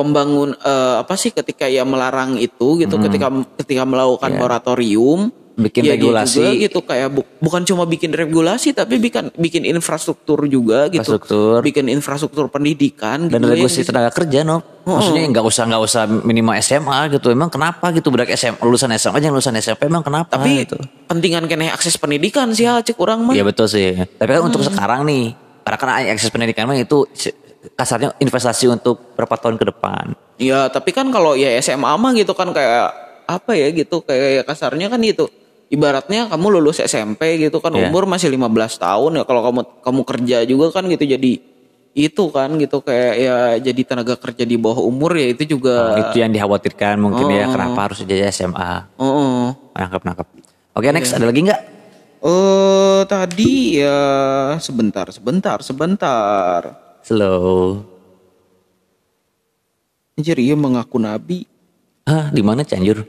[0.00, 5.66] pembangun eh, apa sih ketika ya melarang itu gitu ketika ketika melakukan moratorium Hmm.
[5.66, 6.40] Bikin ya regulasi.
[6.40, 11.60] juga gitu kayak bu- bukan cuma bikin regulasi tapi bikin bikin infrastruktur juga gitu Infrastruktur.
[11.60, 13.54] bikin infrastruktur pendidikan dan gitu ya.
[13.58, 14.64] regulasi tenaga kerja no.
[14.80, 17.28] Maksudnya nggak usah nggak usah minimal SMA gitu.
[17.28, 20.80] Emang kenapa gitu budak SMA lulusan SMA aja lulusan SMP emang kenapa tapi gitu.
[21.04, 24.00] pentingan kena akses pendidikan sih cek orang mah Iya betul sih.
[24.16, 27.04] Tapi kan untuk sekarang nih, karena kan akses pendidikan mah itu
[27.76, 30.16] kasarnya investasi untuk berapa tahun ke depan.
[30.40, 32.92] Ya tapi kan kalau ya SMA mah gitu kan kayak
[33.28, 35.28] apa ya gitu kayak ya kasarnya kan itu
[35.70, 37.88] ibaratnya kamu lulus SMP gitu kan Iya.
[37.88, 41.32] umur masih 15 tahun ya kalau kamu kamu kerja juga kan gitu jadi
[41.90, 46.22] itu kan gitu kayak ya jadi tenaga kerja di bawah umur ya itu juga itu
[46.22, 48.94] yang dikhawatirkan mungkin ya kenapa harus jadi SMA.
[48.98, 50.26] oh Nangkep nangkep.
[50.74, 51.60] Oke next ada lagi nggak?
[52.20, 53.98] oh tadi ya
[54.60, 57.82] sebentar sebentar sebentar Slow.
[60.14, 61.42] anjir iya mengaku nabi
[62.06, 63.02] Ah di mana Cianjur?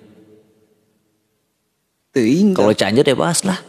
[2.10, 3.62] Teuing Kalau Cianjur ya bahas lah.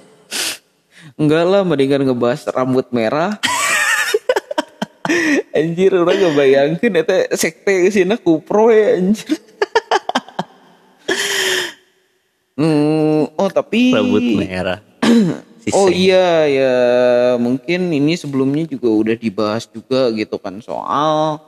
[1.20, 3.36] Enggak lah, mendingan ngebahas rambut merah.
[5.56, 9.36] anjir, orang ngebayangkan eta sekte kesina kupro ya anjir.
[12.56, 14.80] hmm, oh tapi Rambut merah.
[15.70, 16.74] Oh iya ya
[17.38, 21.38] mungkin ini sebelumnya juga udah dibahas juga gitu kan soal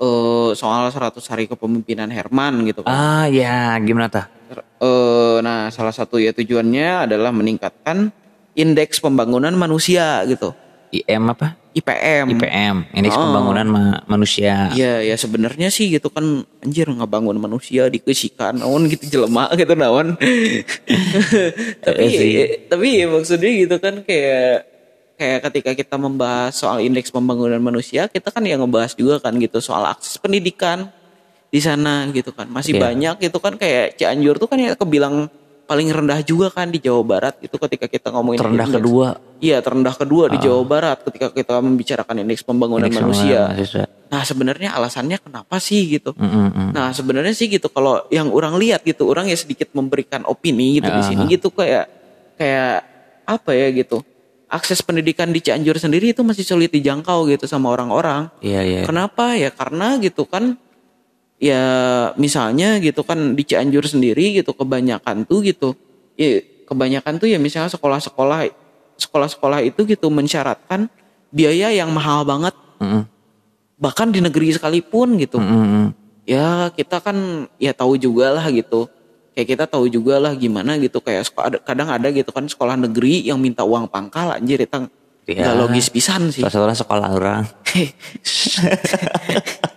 [0.00, 2.96] eh soal 100 hari kepemimpinan Herman gitu kan.
[2.96, 4.38] Ah ya gimana tah?
[4.78, 8.08] Eh, nah, salah satu ya tujuannya adalah meningkatkan
[8.56, 10.54] indeks pembangunan manusia gitu.
[10.88, 11.52] IM apa?
[11.78, 12.26] IPM.
[12.34, 14.68] IPM, Indeks Pembangunan Ma- Manusia.
[14.72, 16.24] Ya, ya sebenarnya sih gitu kan
[16.58, 20.18] anjir ngebangun manusia dikesikan naon gitu jelema gitu naon.
[21.84, 24.66] tapi Iya tapi ya maksudnya gitu kan kayak
[25.14, 29.58] kayak ketika kita membahas soal indeks pembangunan manusia, kita kan ya ngebahas juga kan gitu
[29.58, 30.90] soal akses pendidikan
[31.48, 32.46] di sana gitu kan.
[32.46, 32.82] Masih Iya.
[32.86, 35.26] banyak gitu kan kayak Cianjur tuh kan ya kebilang
[35.68, 38.78] paling rendah juga kan di Jawa Barat itu ketika kita ngomongin Terendah indeks.
[38.80, 39.06] kedua.
[39.38, 43.52] Iya terendah kedua di Jawa Barat ketika kita membicarakan indeks pembangunan Indeks manusia.
[43.52, 43.84] mahasiswa.
[44.08, 46.16] Nah sebenarnya alasannya kenapa sih gitu?
[46.16, 46.68] Mm, mm, mm.
[46.72, 50.88] Nah sebenarnya sih gitu kalau yang orang lihat gitu orang ya sedikit memberikan opini gitu
[50.88, 51.84] di sini gitu kayak
[52.40, 52.80] kayak
[53.28, 54.00] apa ya gitu
[54.48, 58.32] akses pendidikan di Cianjur sendiri itu masih sulit dijangkau gitu sama orang-orang.
[58.40, 58.80] Iya iya.
[58.88, 60.56] Kenapa ya karena gitu kan
[61.38, 61.62] ya
[62.18, 65.74] misalnya gitu kan di Cianjur sendiri gitu kebanyakan tuh gitu
[66.18, 68.50] ya kebanyakan tuh ya misalnya sekolah-sekolah
[68.98, 70.90] sekolah-sekolah itu gitu mensyaratkan
[71.30, 72.52] biaya yang mahal banget.
[72.82, 73.02] Mm, mm,
[73.78, 75.38] bahkan di negeri sekalipun gitu.
[75.38, 75.86] Mm, mm, mm.
[76.28, 78.90] ya kita kan ya tahu juga lah gitu.
[79.32, 82.74] Kayak kita tahu juga lah gimana gitu kayak seko- ada- kadang ada gitu kan sekolah
[82.74, 84.90] negeri yang minta uang pangkal anjir itu
[85.28, 86.42] nggak logis pisan sih.
[86.42, 87.46] Salah sekolah orang.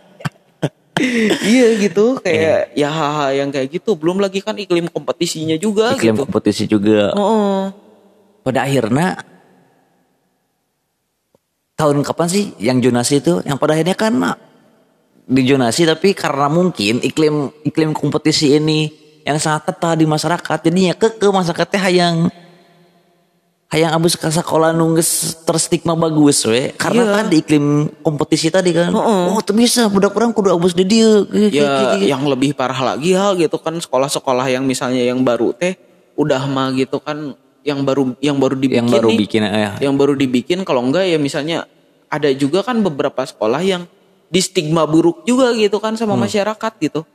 [1.46, 2.22] iya gitu.
[2.22, 3.98] Kayak ya hal-hal yang kayak gitu.
[3.98, 6.24] Belum lagi kan iklim kompetisinya juga Iklim gitu.
[6.28, 7.12] kompetisi juga.
[7.18, 7.74] oh
[8.42, 9.22] Pada akhirnya
[11.78, 13.42] tahun kapan sih yang jonasi itu?
[13.46, 14.14] Yang pada akhirnya kan
[15.32, 20.98] di jonasi tapi karena mungkin iklim iklim kompetisi ini yang sangat ketat di masyarakat jadinya
[20.98, 22.18] ke ke masyarakatnya hayang
[23.72, 26.76] hayang abis ke sekolah nungges terstigma bagus we.
[26.76, 27.14] Karena Iya.
[27.16, 27.66] kan di iklim
[28.04, 28.92] kompetisi tadi kan.
[28.92, 31.24] Oh tuh bisa budak orang kudu abis di dia.
[31.32, 35.80] Ya yang lebih parah lagi hal gitu kan sekolah-sekolah yang misalnya yang baru teh
[36.20, 37.32] udah mah gitu kan
[37.64, 41.06] yang baru yang baru dibikin yang baru nih, bikin ya yang baru dibikin kalau enggak
[41.08, 41.70] ya misalnya
[42.12, 43.88] ada juga kan beberapa sekolah yang
[44.28, 47.08] di stigma buruk juga gitu kan sama masyarakat gitu.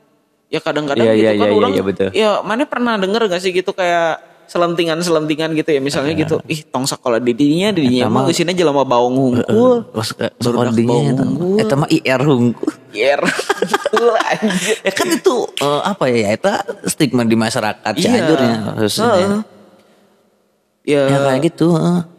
[0.47, 1.13] Ya kadang-kadang Hmm.
[1.13, 2.09] Iya, gitu iya, kan iya, orang iya, betul.
[2.15, 5.79] ya mana pernah denger gak sih gitu kayak selentingan-selentingan gitu ya.
[5.79, 10.43] Misalnya gitu ih tong sekolah didinya didinya mah geusina jelema baung hungkul Terus ke Barudak
[10.43, 11.55] sekolah dinya bau eta unggul.
[11.59, 13.21] eta mah IR hungkul anjir.
[14.81, 16.53] Ya kan itu eh, apa ya eta
[16.87, 18.01] stigma di masyarakat Iya.
[18.01, 19.41] Cianjurnya khususnya Heeh.
[20.87, 21.67] ya, ya kayak gitu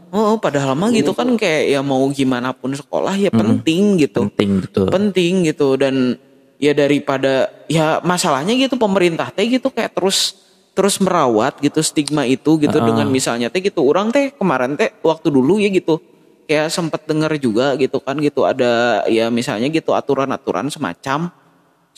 [0.09, 4.25] oh padahal mah gitu kan kayak ya mau gimana pun sekolah ya penting gitu.
[4.29, 4.87] Penting betul.
[4.89, 6.17] Penting gitu dan
[6.59, 10.35] ya daripada ya masalahnya gitu pemerintah teh gitu kayak terus
[10.79, 15.27] terus merawat gitu stigma itu gitu dengan misalnya teh gitu orang teh kemarin teh waktu
[15.27, 15.99] dulu ya gitu.
[16.47, 21.35] Kayak sempet denger juga gitu kan gitu ada ya misalnya gitu aturan-aturan semacam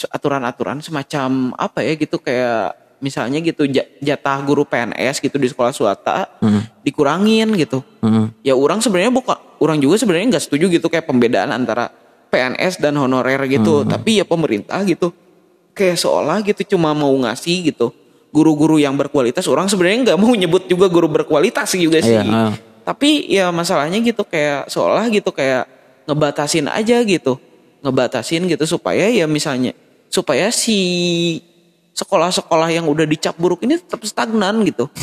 [0.08, 2.72] aturan-aturan semacam apa ya gitu kayak
[3.04, 6.24] misalnya gitu ja- jatah guru PNS gitu di sekolah swasta
[6.80, 7.84] dikurangin gitu.
[8.00, 8.26] Heeh.
[8.42, 11.92] ya orang sebenarnya bukan orang juga sebenarnya nggak setuju gitu kayak pembedaan antara
[12.32, 13.84] PNS dan honorer gitu.
[13.84, 15.12] Tapi ya pemerintah gitu
[15.70, 17.92] kayak seolah gitu cuma mau ngasih gitu
[18.30, 22.10] guru-guru yang berkualitas orang sebenarnya nggak mau nyebut juga guru berkualitas juga sih.
[22.10, 22.52] Iya, heeh.
[22.80, 25.66] tapi ya masalahnya gitu kayak seolah gitu kayak
[26.04, 27.38] ngebatasin aja gitu
[27.80, 29.72] ngebatasin gitu supaya ya misalnya
[30.06, 30.78] supaya si
[31.92, 34.86] sekolah-sekolah yang udah dicap buruk ini tetap stagnan gitu.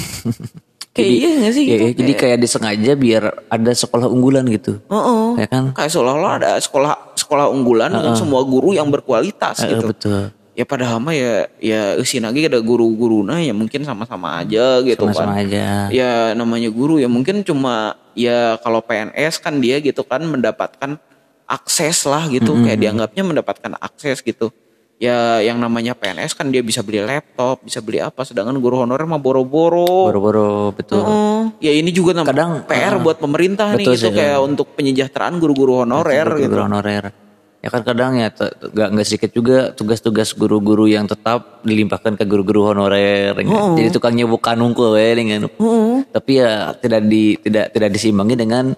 [0.89, 1.77] Kayak iya gak sih Ya, gitu?
[1.77, 4.81] ya, jadi kayak disengaja biar ada sekolah unggulan gitu.
[4.89, 5.27] Heeh.
[5.37, 5.63] ya kan?
[5.69, 9.93] Kayak seolah-olah ada sekolah sekolah unggulan dengan semua guru yang berkualitas Eh, gitu.
[9.93, 15.05] betul Ya padahal mah ya ya eusin lagi ada guru-guruna ya mungkin sama-sama aja gitu
[15.05, 15.45] sama-sama kan.
[15.45, 20.97] aja Ya namanya guru ya mungkin cuma ya kalau PNS kan dia gitu kan mendapatkan
[21.45, 24.49] akses lah gitu kayak dianggapnya mendapatkan akses gitu.
[24.97, 29.05] Ya yang namanya PNS kan dia bisa beli laptop, bisa beli apa sedangkan guru honorer
[29.05, 30.09] mah boro-boro.
[30.09, 34.17] boro-boro betul Oh, ya ini juga Kadang, PR uh, buat pemerintah nih betul gitu sih,
[34.17, 36.49] kayak untuk penyejahteraan guru-guru honorer gitu.
[36.49, 37.26] guru honorer
[37.57, 42.69] ya kan kadang ya nggak nggak sedikit juga tugas-tugas guru-guru yang tetap dilimpahkan ke guru-guru
[42.69, 43.75] honorer ya kan?
[43.75, 45.49] jadi tukangnya bukan nungkul ya dengan
[46.13, 48.77] tapi ya tidak di tidak tidak diseimbangi dengan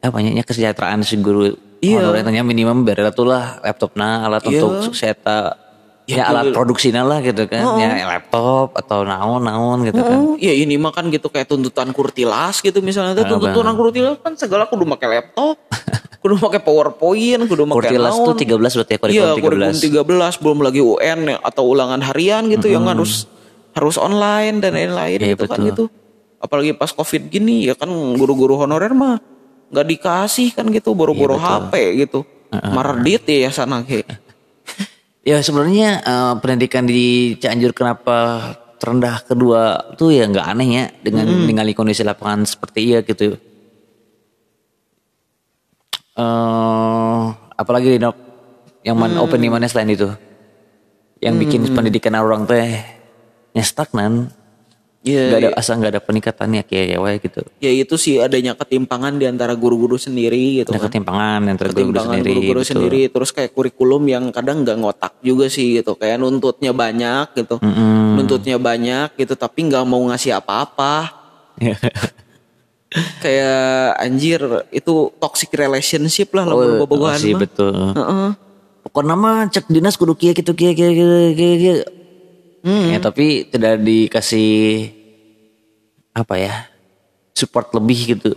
[0.00, 2.04] apa ya kesejahteraan si guru Iya.
[2.04, 2.22] honorer.
[2.24, 4.68] Tanya minimum beri tuh lah laptop nah alat Iya.
[4.68, 5.56] untuk seta
[6.04, 7.80] ya, alat produksinya lah gitu kan.
[7.80, 10.18] Ya laptop atau naon naon gitu kan.
[10.20, 13.16] Oh, ya ini mah kan gitu kayak tuntutan kurtilas gitu misalnya.
[13.16, 15.56] Tuh tuntutan kurtilas kan segala kudu pakai laptop,
[16.20, 18.68] kudu pakai PowerPoint, kudu pakai Kurtilas tuh naon.
[18.68, 22.44] 13 berarti ya Iya, kurikulum kurikulum 13 13 belum lagi UN ya, atau ulangan harian
[22.52, 23.24] gitu yang harus
[23.72, 25.68] harus online dan lain-lain Iya, gitu kan betul.
[25.72, 25.84] gitu.
[26.40, 29.16] Apalagi pas Covid gini ya kan guru-guru honorer mah
[29.70, 31.72] nggak dikasih kan gitu boro-boro Iya, HP
[32.04, 32.20] gitu.
[32.50, 34.04] Mardit ya sana ke.
[35.20, 38.40] Ya sebenarnya eh, pendidikan di Cianjur kenapa
[38.80, 43.36] terendah kedua tuh ya nggak aneh ya dengan ningali kondisi lapangan seperti iya gitu.
[46.20, 47.20] Eh
[47.56, 48.16] apalagi Dok?
[48.80, 50.08] Yang man open di mana selain itu,
[51.20, 52.80] yang bikin pendidikan orang teh
[53.52, 54.32] nya stagnan.
[55.00, 55.56] Iya, nggak ada iya.
[55.56, 57.40] asal nggak ada peningkatannya kayak ya gitu.
[57.56, 60.92] Ya itu sih adanya ketimpangan di antara guru-guru sendiri gitu ada kan.
[60.92, 65.80] ketimpangan antara guru-guru sendiri guru-guru sendiri terus kayak kurikulum yang kadang nggak ngotak juga sih
[65.80, 65.96] gitu.
[65.96, 67.56] Kayak nuntutnya banyak gitu.
[67.64, 68.00] Mm-mm.
[68.20, 71.08] nuntutnya banyak gitu tapi nggak mau ngasih apa-apa
[73.22, 78.34] kayak anjir itu toxic relationship lah oh, oh, bobogohan sih betul Heeh.
[78.82, 81.74] pokoknya mah cek dinas kudu kia gitu kia kia kia kia, kia.
[82.60, 82.90] Hmm.
[82.90, 84.90] ya tapi tidak dikasih
[86.12, 86.54] apa ya
[87.32, 88.32] support lebih gitu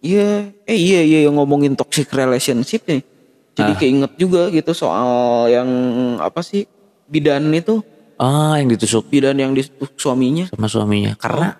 [0.00, 3.04] Iya, eh iya iya yang ngomongin toxic relationship nih.
[3.52, 3.76] Jadi Ah.
[3.76, 5.68] keinget juga gitu soal yang
[6.16, 6.64] apa sih
[7.04, 7.84] bidan itu,
[8.16, 10.48] ah yang ditusuk bidan yang ditusuk suaminya.
[10.48, 11.59] sama suaminya karena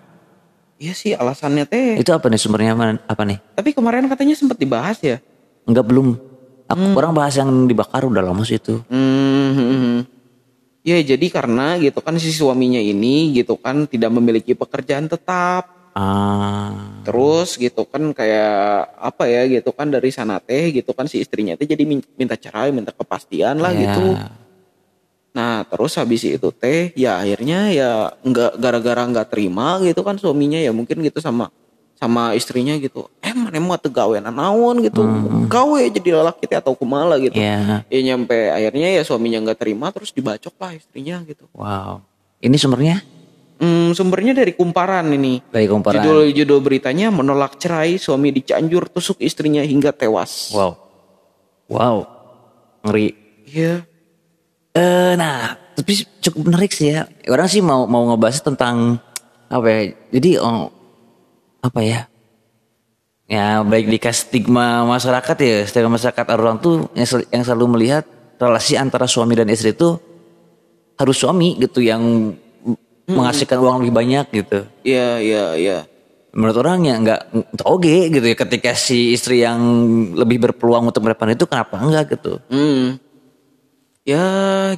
[0.81, 2.01] Iya sih alasannya teh.
[2.01, 5.21] itu apa nih sumbernya apa, apa nih Tapi kemarin katanya sempat dibahas ya.
[5.69, 6.17] enggak belum
[6.65, 9.99] aku orang bahas yang dibakar udah lama sih itu Hmm, hmm, hmm.
[10.81, 15.69] Ya jadi karena gitu kan si suaminya ini gitu kan tidak memiliki pekerjaan tetap.
[15.93, 18.57] ah Terus gitu kan kayak
[18.97, 22.33] apa ya gitu kan dari sana teh gitu kan si istrinya teh jadi min- minta
[22.33, 23.85] cerai, minta kepastian lah ya.
[23.85, 24.05] gitu.
[25.31, 27.89] Nah terus habis itu teh ya akhirnya ya
[28.19, 31.47] nggak gara-gara nggak terima gitu kan suaminya ya mungkin gitu sama
[31.95, 33.07] sama istrinya gitu.
[33.21, 35.05] Eh mana mau tegawe naon gitu.
[35.47, 37.33] Gawe jadi lelaki teh atau kumala gitu.
[37.33, 41.45] ya Ya nyampe akhirnya ya suaminya nggak terima terus dibacok lah istrinya gitu.
[41.53, 42.01] wow
[42.41, 42.99] ini sumbernya
[43.61, 45.37] Hmm, sumbernya dari kumparan ini.
[45.47, 50.49] dari kumparan Judul judul beritanya menolak cerai suami dicianjur tusuk istrinya hingga tewas.
[50.49, 50.73] wow
[51.69, 51.97] wow
[52.81, 53.13] ngeri
[53.45, 53.85] Iya.
[54.71, 57.03] Eh, nah, tapi cukup menarik sih ya.
[57.27, 58.99] Orang sih mau mau ngebahas tentang
[59.51, 59.79] apa ya?
[60.15, 60.71] Jadi oh,
[61.59, 62.07] apa ya?
[63.31, 68.03] Ya baik di stigma masyarakat ya, stigma masyarakat orang tuh yang, sel- yang selalu melihat
[68.35, 69.95] relasi antara suami dan istri itu
[70.99, 72.35] harus suami gitu yang
[73.07, 74.67] menghasilkan uang lebih banyak gitu.
[74.83, 75.77] Iya, iya, iya.
[76.31, 77.21] Menurut orang ya nggak
[77.67, 79.59] oke gitu ya ketika si istri yang
[80.15, 82.39] lebih berpeluang untuk mendapatkan itu kenapa enggak gitu.
[82.47, 82.99] Hmm.
[84.01, 84.25] Ya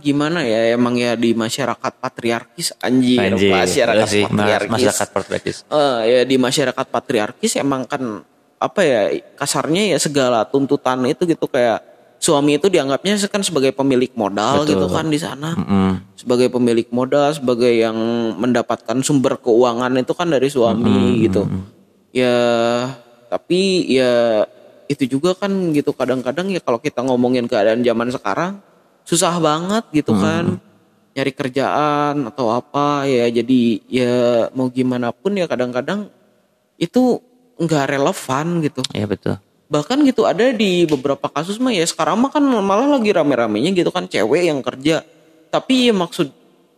[0.03, 4.71] gimana ya emang ya di masyarakat patriarkis anjir, masyarakat iya sih, patriarkis.
[4.75, 5.57] masyarakat patriarkis.
[5.71, 8.19] Eh, ya di masyarakat patriarkis emang kan
[8.59, 11.79] apa ya kasarnya ya segala tuntutan itu gitu kayak
[12.19, 14.75] suami itu dianggapnya kan sebagai pemilik modal Betul.
[14.75, 15.55] gitu kan di sana.
[15.55, 15.93] Mm.
[16.19, 17.95] sebagai pemilik modal, sebagai yang
[18.39, 21.43] mendapatkan sumber keuangan itu kan dari suami gitu.
[22.15, 22.39] Ya,
[23.27, 24.47] tapi ya
[24.88, 28.63] itu juga kan gitu kadang-kadang ya kalau kita ngomongin keadaan zaman sekarang
[29.03, 30.59] susah banget gitu kan.
[31.13, 34.15] Nyari kerjaan atau apa ya jadi ya
[34.57, 36.09] mau gimana pun ya kadang-kadang
[36.81, 37.21] itu
[37.61, 38.81] nggak relevan gitu.
[38.97, 39.37] Ya betul.
[39.73, 43.89] bahkan gitu ada di beberapa kasus mah ya sekarang mah kan malah lagi rame-ramenya gitu
[43.89, 45.01] kan cewek yang kerja.
[45.49, 46.29] Tapi ya maksud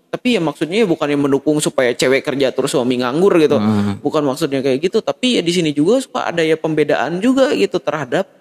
[0.07, 3.59] tapi ya maksudnya ya bukan yang mendukung supaya cewek kerja terus suami nganggur gitu.
[3.99, 7.83] Bukan maksudnya kayak gitu tapi ya di sini juga suka ada ya pembedaan juga gitu
[7.83, 8.31] terhadap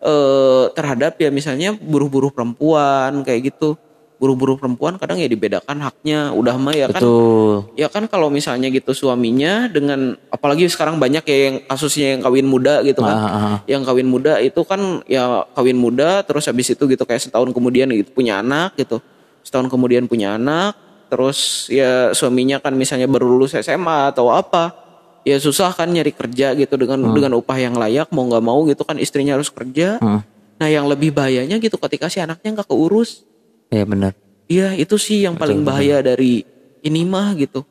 [0.00, 3.78] eh terhadap ya misalnya buruh-buruh perempuan kayak gitu.
[4.16, 6.32] Buruh-buruh perempuan kadang ya dibedakan haknya.
[6.32, 7.68] Udah mah ya kan Betul.
[7.76, 12.48] ya kan kalau misalnya gitu suaminya dengan apalagi sekarang banyak ya yang kasusnya yang kawin
[12.48, 13.12] muda gitu kan.
[13.12, 13.58] Ah, ah, ah.
[13.68, 17.92] yang kawin muda itu kan ya kawin muda terus habis itu gitu kayak setahun kemudian
[17.92, 19.04] gitu punya anak gitu.
[19.44, 24.85] Setahun kemudian punya anak terus ya suaminya kan misalnya baru lulus SMA atau apa
[25.26, 28.86] ya susah kan nyari kerja gitu dengan dengan upah yang layak mau nggak mau gitu
[28.86, 30.22] kan istrinya harus kerja Hmm.
[30.56, 33.26] nah yang lebih bahayanya gitu ketika si anaknya nggak keurus
[33.70, 34.12] Ya benar.
[34.46, 36.46] Iya itu sih yang paling bahaya dari
[36.86, 37.66] ini mah gitu.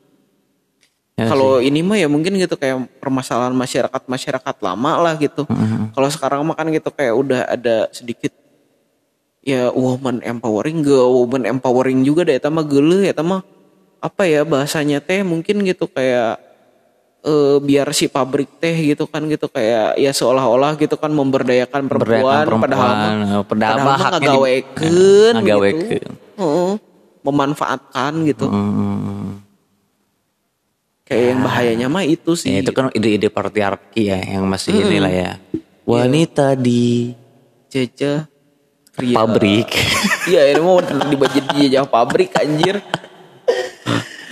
[1.16, 5.48] Ya Kalau ini mah ya mungkin gitu kayak permasalahan masyarakat masyarakat lama lah gitu.
[5.48, 5.96] Mm-hmm.
[5.96, 8.36] Kalau sekarang mah kan gitu kayak udah ada sedikit
[9.40, 12.36] ya woman empowering, gak woman empowering juga deh.
[12.36, 13.40] Eta mah geuleuh eta mah
[14.04, 16.36] apa ya bahasanya teh mungkin gitu kayak
[17.26, 22.46] eh, biar si pabrik teh gitu kan gitu kayak ya seolah-olah gitu kan memberdayakan perempuan,
[22.46, 25.90] Memberdayakan padahal mah perempuan, padahal mah di- ngagawekeun Nah, ngagawekeun.
[25.90, 26.10] gitu.
[26.36, 26.72] Heeh.
[27.20, 28.46] memanfaatkan gitu.
[28.46, 29.42] Hmm.
[31.02, 32.50] Kayak yang bahayanya mah itu sih.
[32.50, 35.30] Ya, itu kan ide-ide patriarki ya yang masih inilah ya.
[35.82, 37.14] Wanita di
[37.66, 38.26] Cece
[38.90, 39.14] pria.
[39.16, 39.70] pabrik.
[40.24, 42.78] Iya, ini mau di baju dijajah pabrik anjir.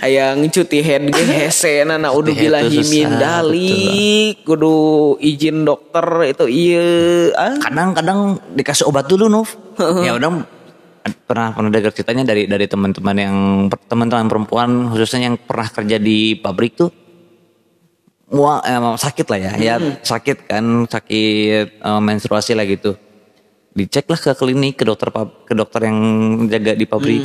[0.03, 2.83] Hayang cuti head ge hese na udah bilahi
[3.15, 6.87] dalik kudu izin dokter itu iya
[7.35, 7.55] ah.
[7.63, 9.49] Kadang-kadang dikasih obat dulu, Nov.
[10.07, 10.43] ya udah
[11.29, 13.37] pernah pernah dengar ceritanya dari dari teman-teman yang
[13.69, 16.91] teman-teman perempuan khususnya yang pernah kerja di pabrik tuh.
[18.25, 22.97] Mual eh, sakit lah ya ya sakit kan sakit eh, menstruasi lah gitu.
[23.75, 25.11] Dicek lah ke klinik ke dokter
[25.45, 25.99] ke dokter yang
[26.49, 27.21] jaga di pabrik.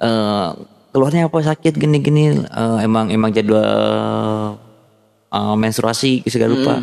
[0.00, 0.50] Eh,
[0.94, 4.54] keluarnya apa sakit gini-gini eh, emang emang jadwal
[5.28, 6.74] eh, menstruasi segala lupa.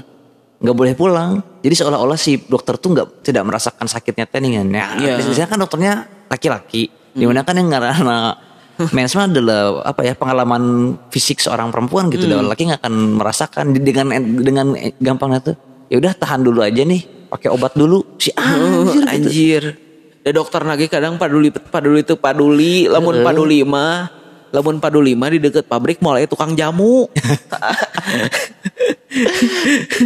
[0.61, 1.31] Nggak boleh pulang.
[1.63, 5.13] Jadi seolah-olah si dokter tuh nggak tidak merasakan sakitnya teningan ya Iya.
[5.17, 5.93] biasanya kan dokternya
[6.29, 6.91] laki-laki.
[7.15, 8.37] Di mana kan yang karena
[8.95, 12.27] mens mah adalah apa ya pengalaman fisik seorang perempuan gitu.
[12.29, 13.65] Dan laki nggak akan merasakan.
[13.73, 14.67] Dengan dengan
[15.01, 15.55] gampangnya tuh
[15.89, 17.31] ya udah tahan dulu aja nih.
[17.31, 18.19] Pakai obat dulu.
[18.19, 19.79] Si Oh, anjir gitu.
[20.21, 25.39] Da dokter lagi kadang paduli paduli itu paduli, lamun paduli mah lamun paduli mah di
[25.41, 27.09] deket pabrik mulai tukang jamu.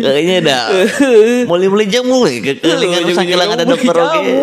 [0.05, 0.63] kayaknya dah.
[1.49, 4.33] Mulai-mulai jamu ya kekelingan Mulai sakilang ada dokter oke.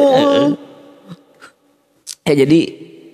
[2.22, 2.60] Ya jadi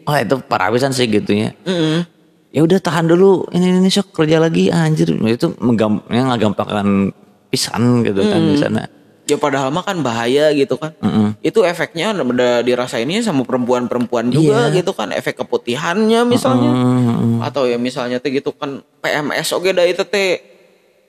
[0.05, 2.05] oh itu parawisan sih gitunya Heeh.
[2.53, 3.49] ya udah tahan dulu.
[3.55, 4.69] Ini ini sok kerja lagi.
[4.69, 5.15] Anjir.
[5.15, 7.13] Itu menggam yang gampangkan
[7.49, 8.83] pisan gitu kan di sana
[9.29, 10.97] Ya padahal mah kan bahaya gitu kan.
[11.05, 11.37] Mm-mm.
[11.45, 14.81] Itu efeknya udah dirasainnya sama perempuan-perempuan juga Iya.
[14.81, 15.13] gitu kan.
[15.13, 16.73] Efek keputihannya misalnya.
[16.73, 17.45] Mm-mm.
[17.45, 20.41] Atau ya misalnya teh gitu kan PMS oke dah itu teh.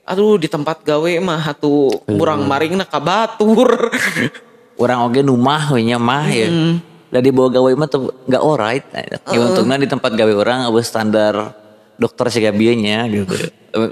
[0.03, 3.87] Aduh di tempat gawe mah atuh kurang maring na kabatur.
[4.75, 6.47] orang oge numah we nya mah ya
[7.09, 8.85] da di bawah gawe mah tuh nggak alright
[9.33, 11.57] ya untungnya di tempat gawe orang abis standar
[11.97, 13.33] dokter sih nya gitu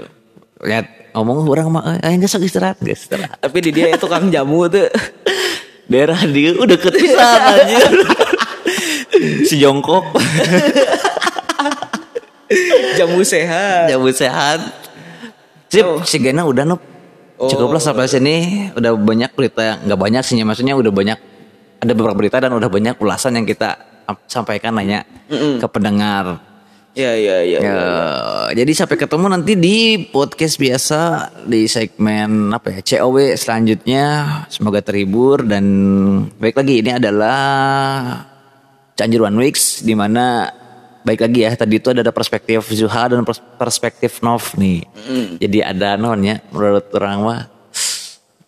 [0.68, 0.86] lihat
[1.18, 2.78] ngomong orang mah eh nggak sok istirahat.
[2.78, 3.38] Nggak istirahat.
[3.42, 4.86] Tapi di dia itu tukang jamu tuh.
[5.90, 7.92] daerah dia udah ketisan anjir.
[9.18, 10.14] Si jongkok.
[12.94, 13.90] Jamu sehat.
[13.90, 14.62] jamu sehat.
[15.66, 15.98] Sip Oh.
[16.06, 16.78] si Gena udah nup.
[17.34, 18.70] Cukuplah sampai sini.
[18.78, 21.18] Udah banyak berita nggak banyak sih maksudnya udah banyak.
[21.82, 23.74] Ada beberapa berita dan udah banyak ulasan yang kita
[24.30, 26.38] sampaikan nanya ke pendengar
[26.98, 27.58] Ya ya ya.
[27.62, 27.78] Ya,
[28.58, 34.06] jadi sampai ketemu nanti di podcast biasa di segmen apa ya COW selanjutnya.
[34.50, 35.62] Semoga terhibur dan
[36.42, 37.38] baik lagi ini adalah
[38.98, 40.50] Cianjur One Weeks di mana
[41.06, 44.82] baik lagi ya tadi itu ada perspektif Zuha dan pers- perspektif Nov nih.
[45.38, 47.40] Jadi ada nonnya menurut orang mah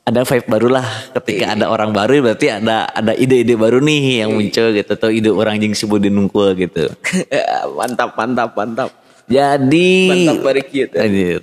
[0.05, 0.87] ada vibe baru lah
[1.21, 5.31] ketika ada orang baru berarti ada ada ide-ide baru nih yang muncul gitu atau ide
[5.31, 6.89] orang jing sibuk dinungkul gitu.
[7.79, 8.91] mantap mantap mantap.
[9.31, 10.91] Jadi Mantap bari kieu.
[10.91, 11.41] Anjir.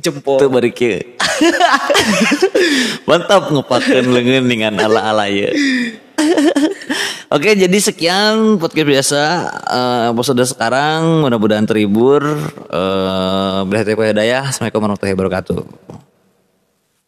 [0.00, 0.36] Jempol.
[0.36, 1.00] Itu bari kieu.
[3.08, 5.48] Mantap ngepakeun leungeun dengan ala-ala ya.
[7.32, 9.22] Oke, jadi sekian podcast biasa
[9.72, 12.20] eh episode sekarang mudah-mudahan terhibur.
[12.68, 14.52] Eh, Bila hidayah.
[14.52, 15.60] Assalamualaikum warahmatullahi wabarakatuh.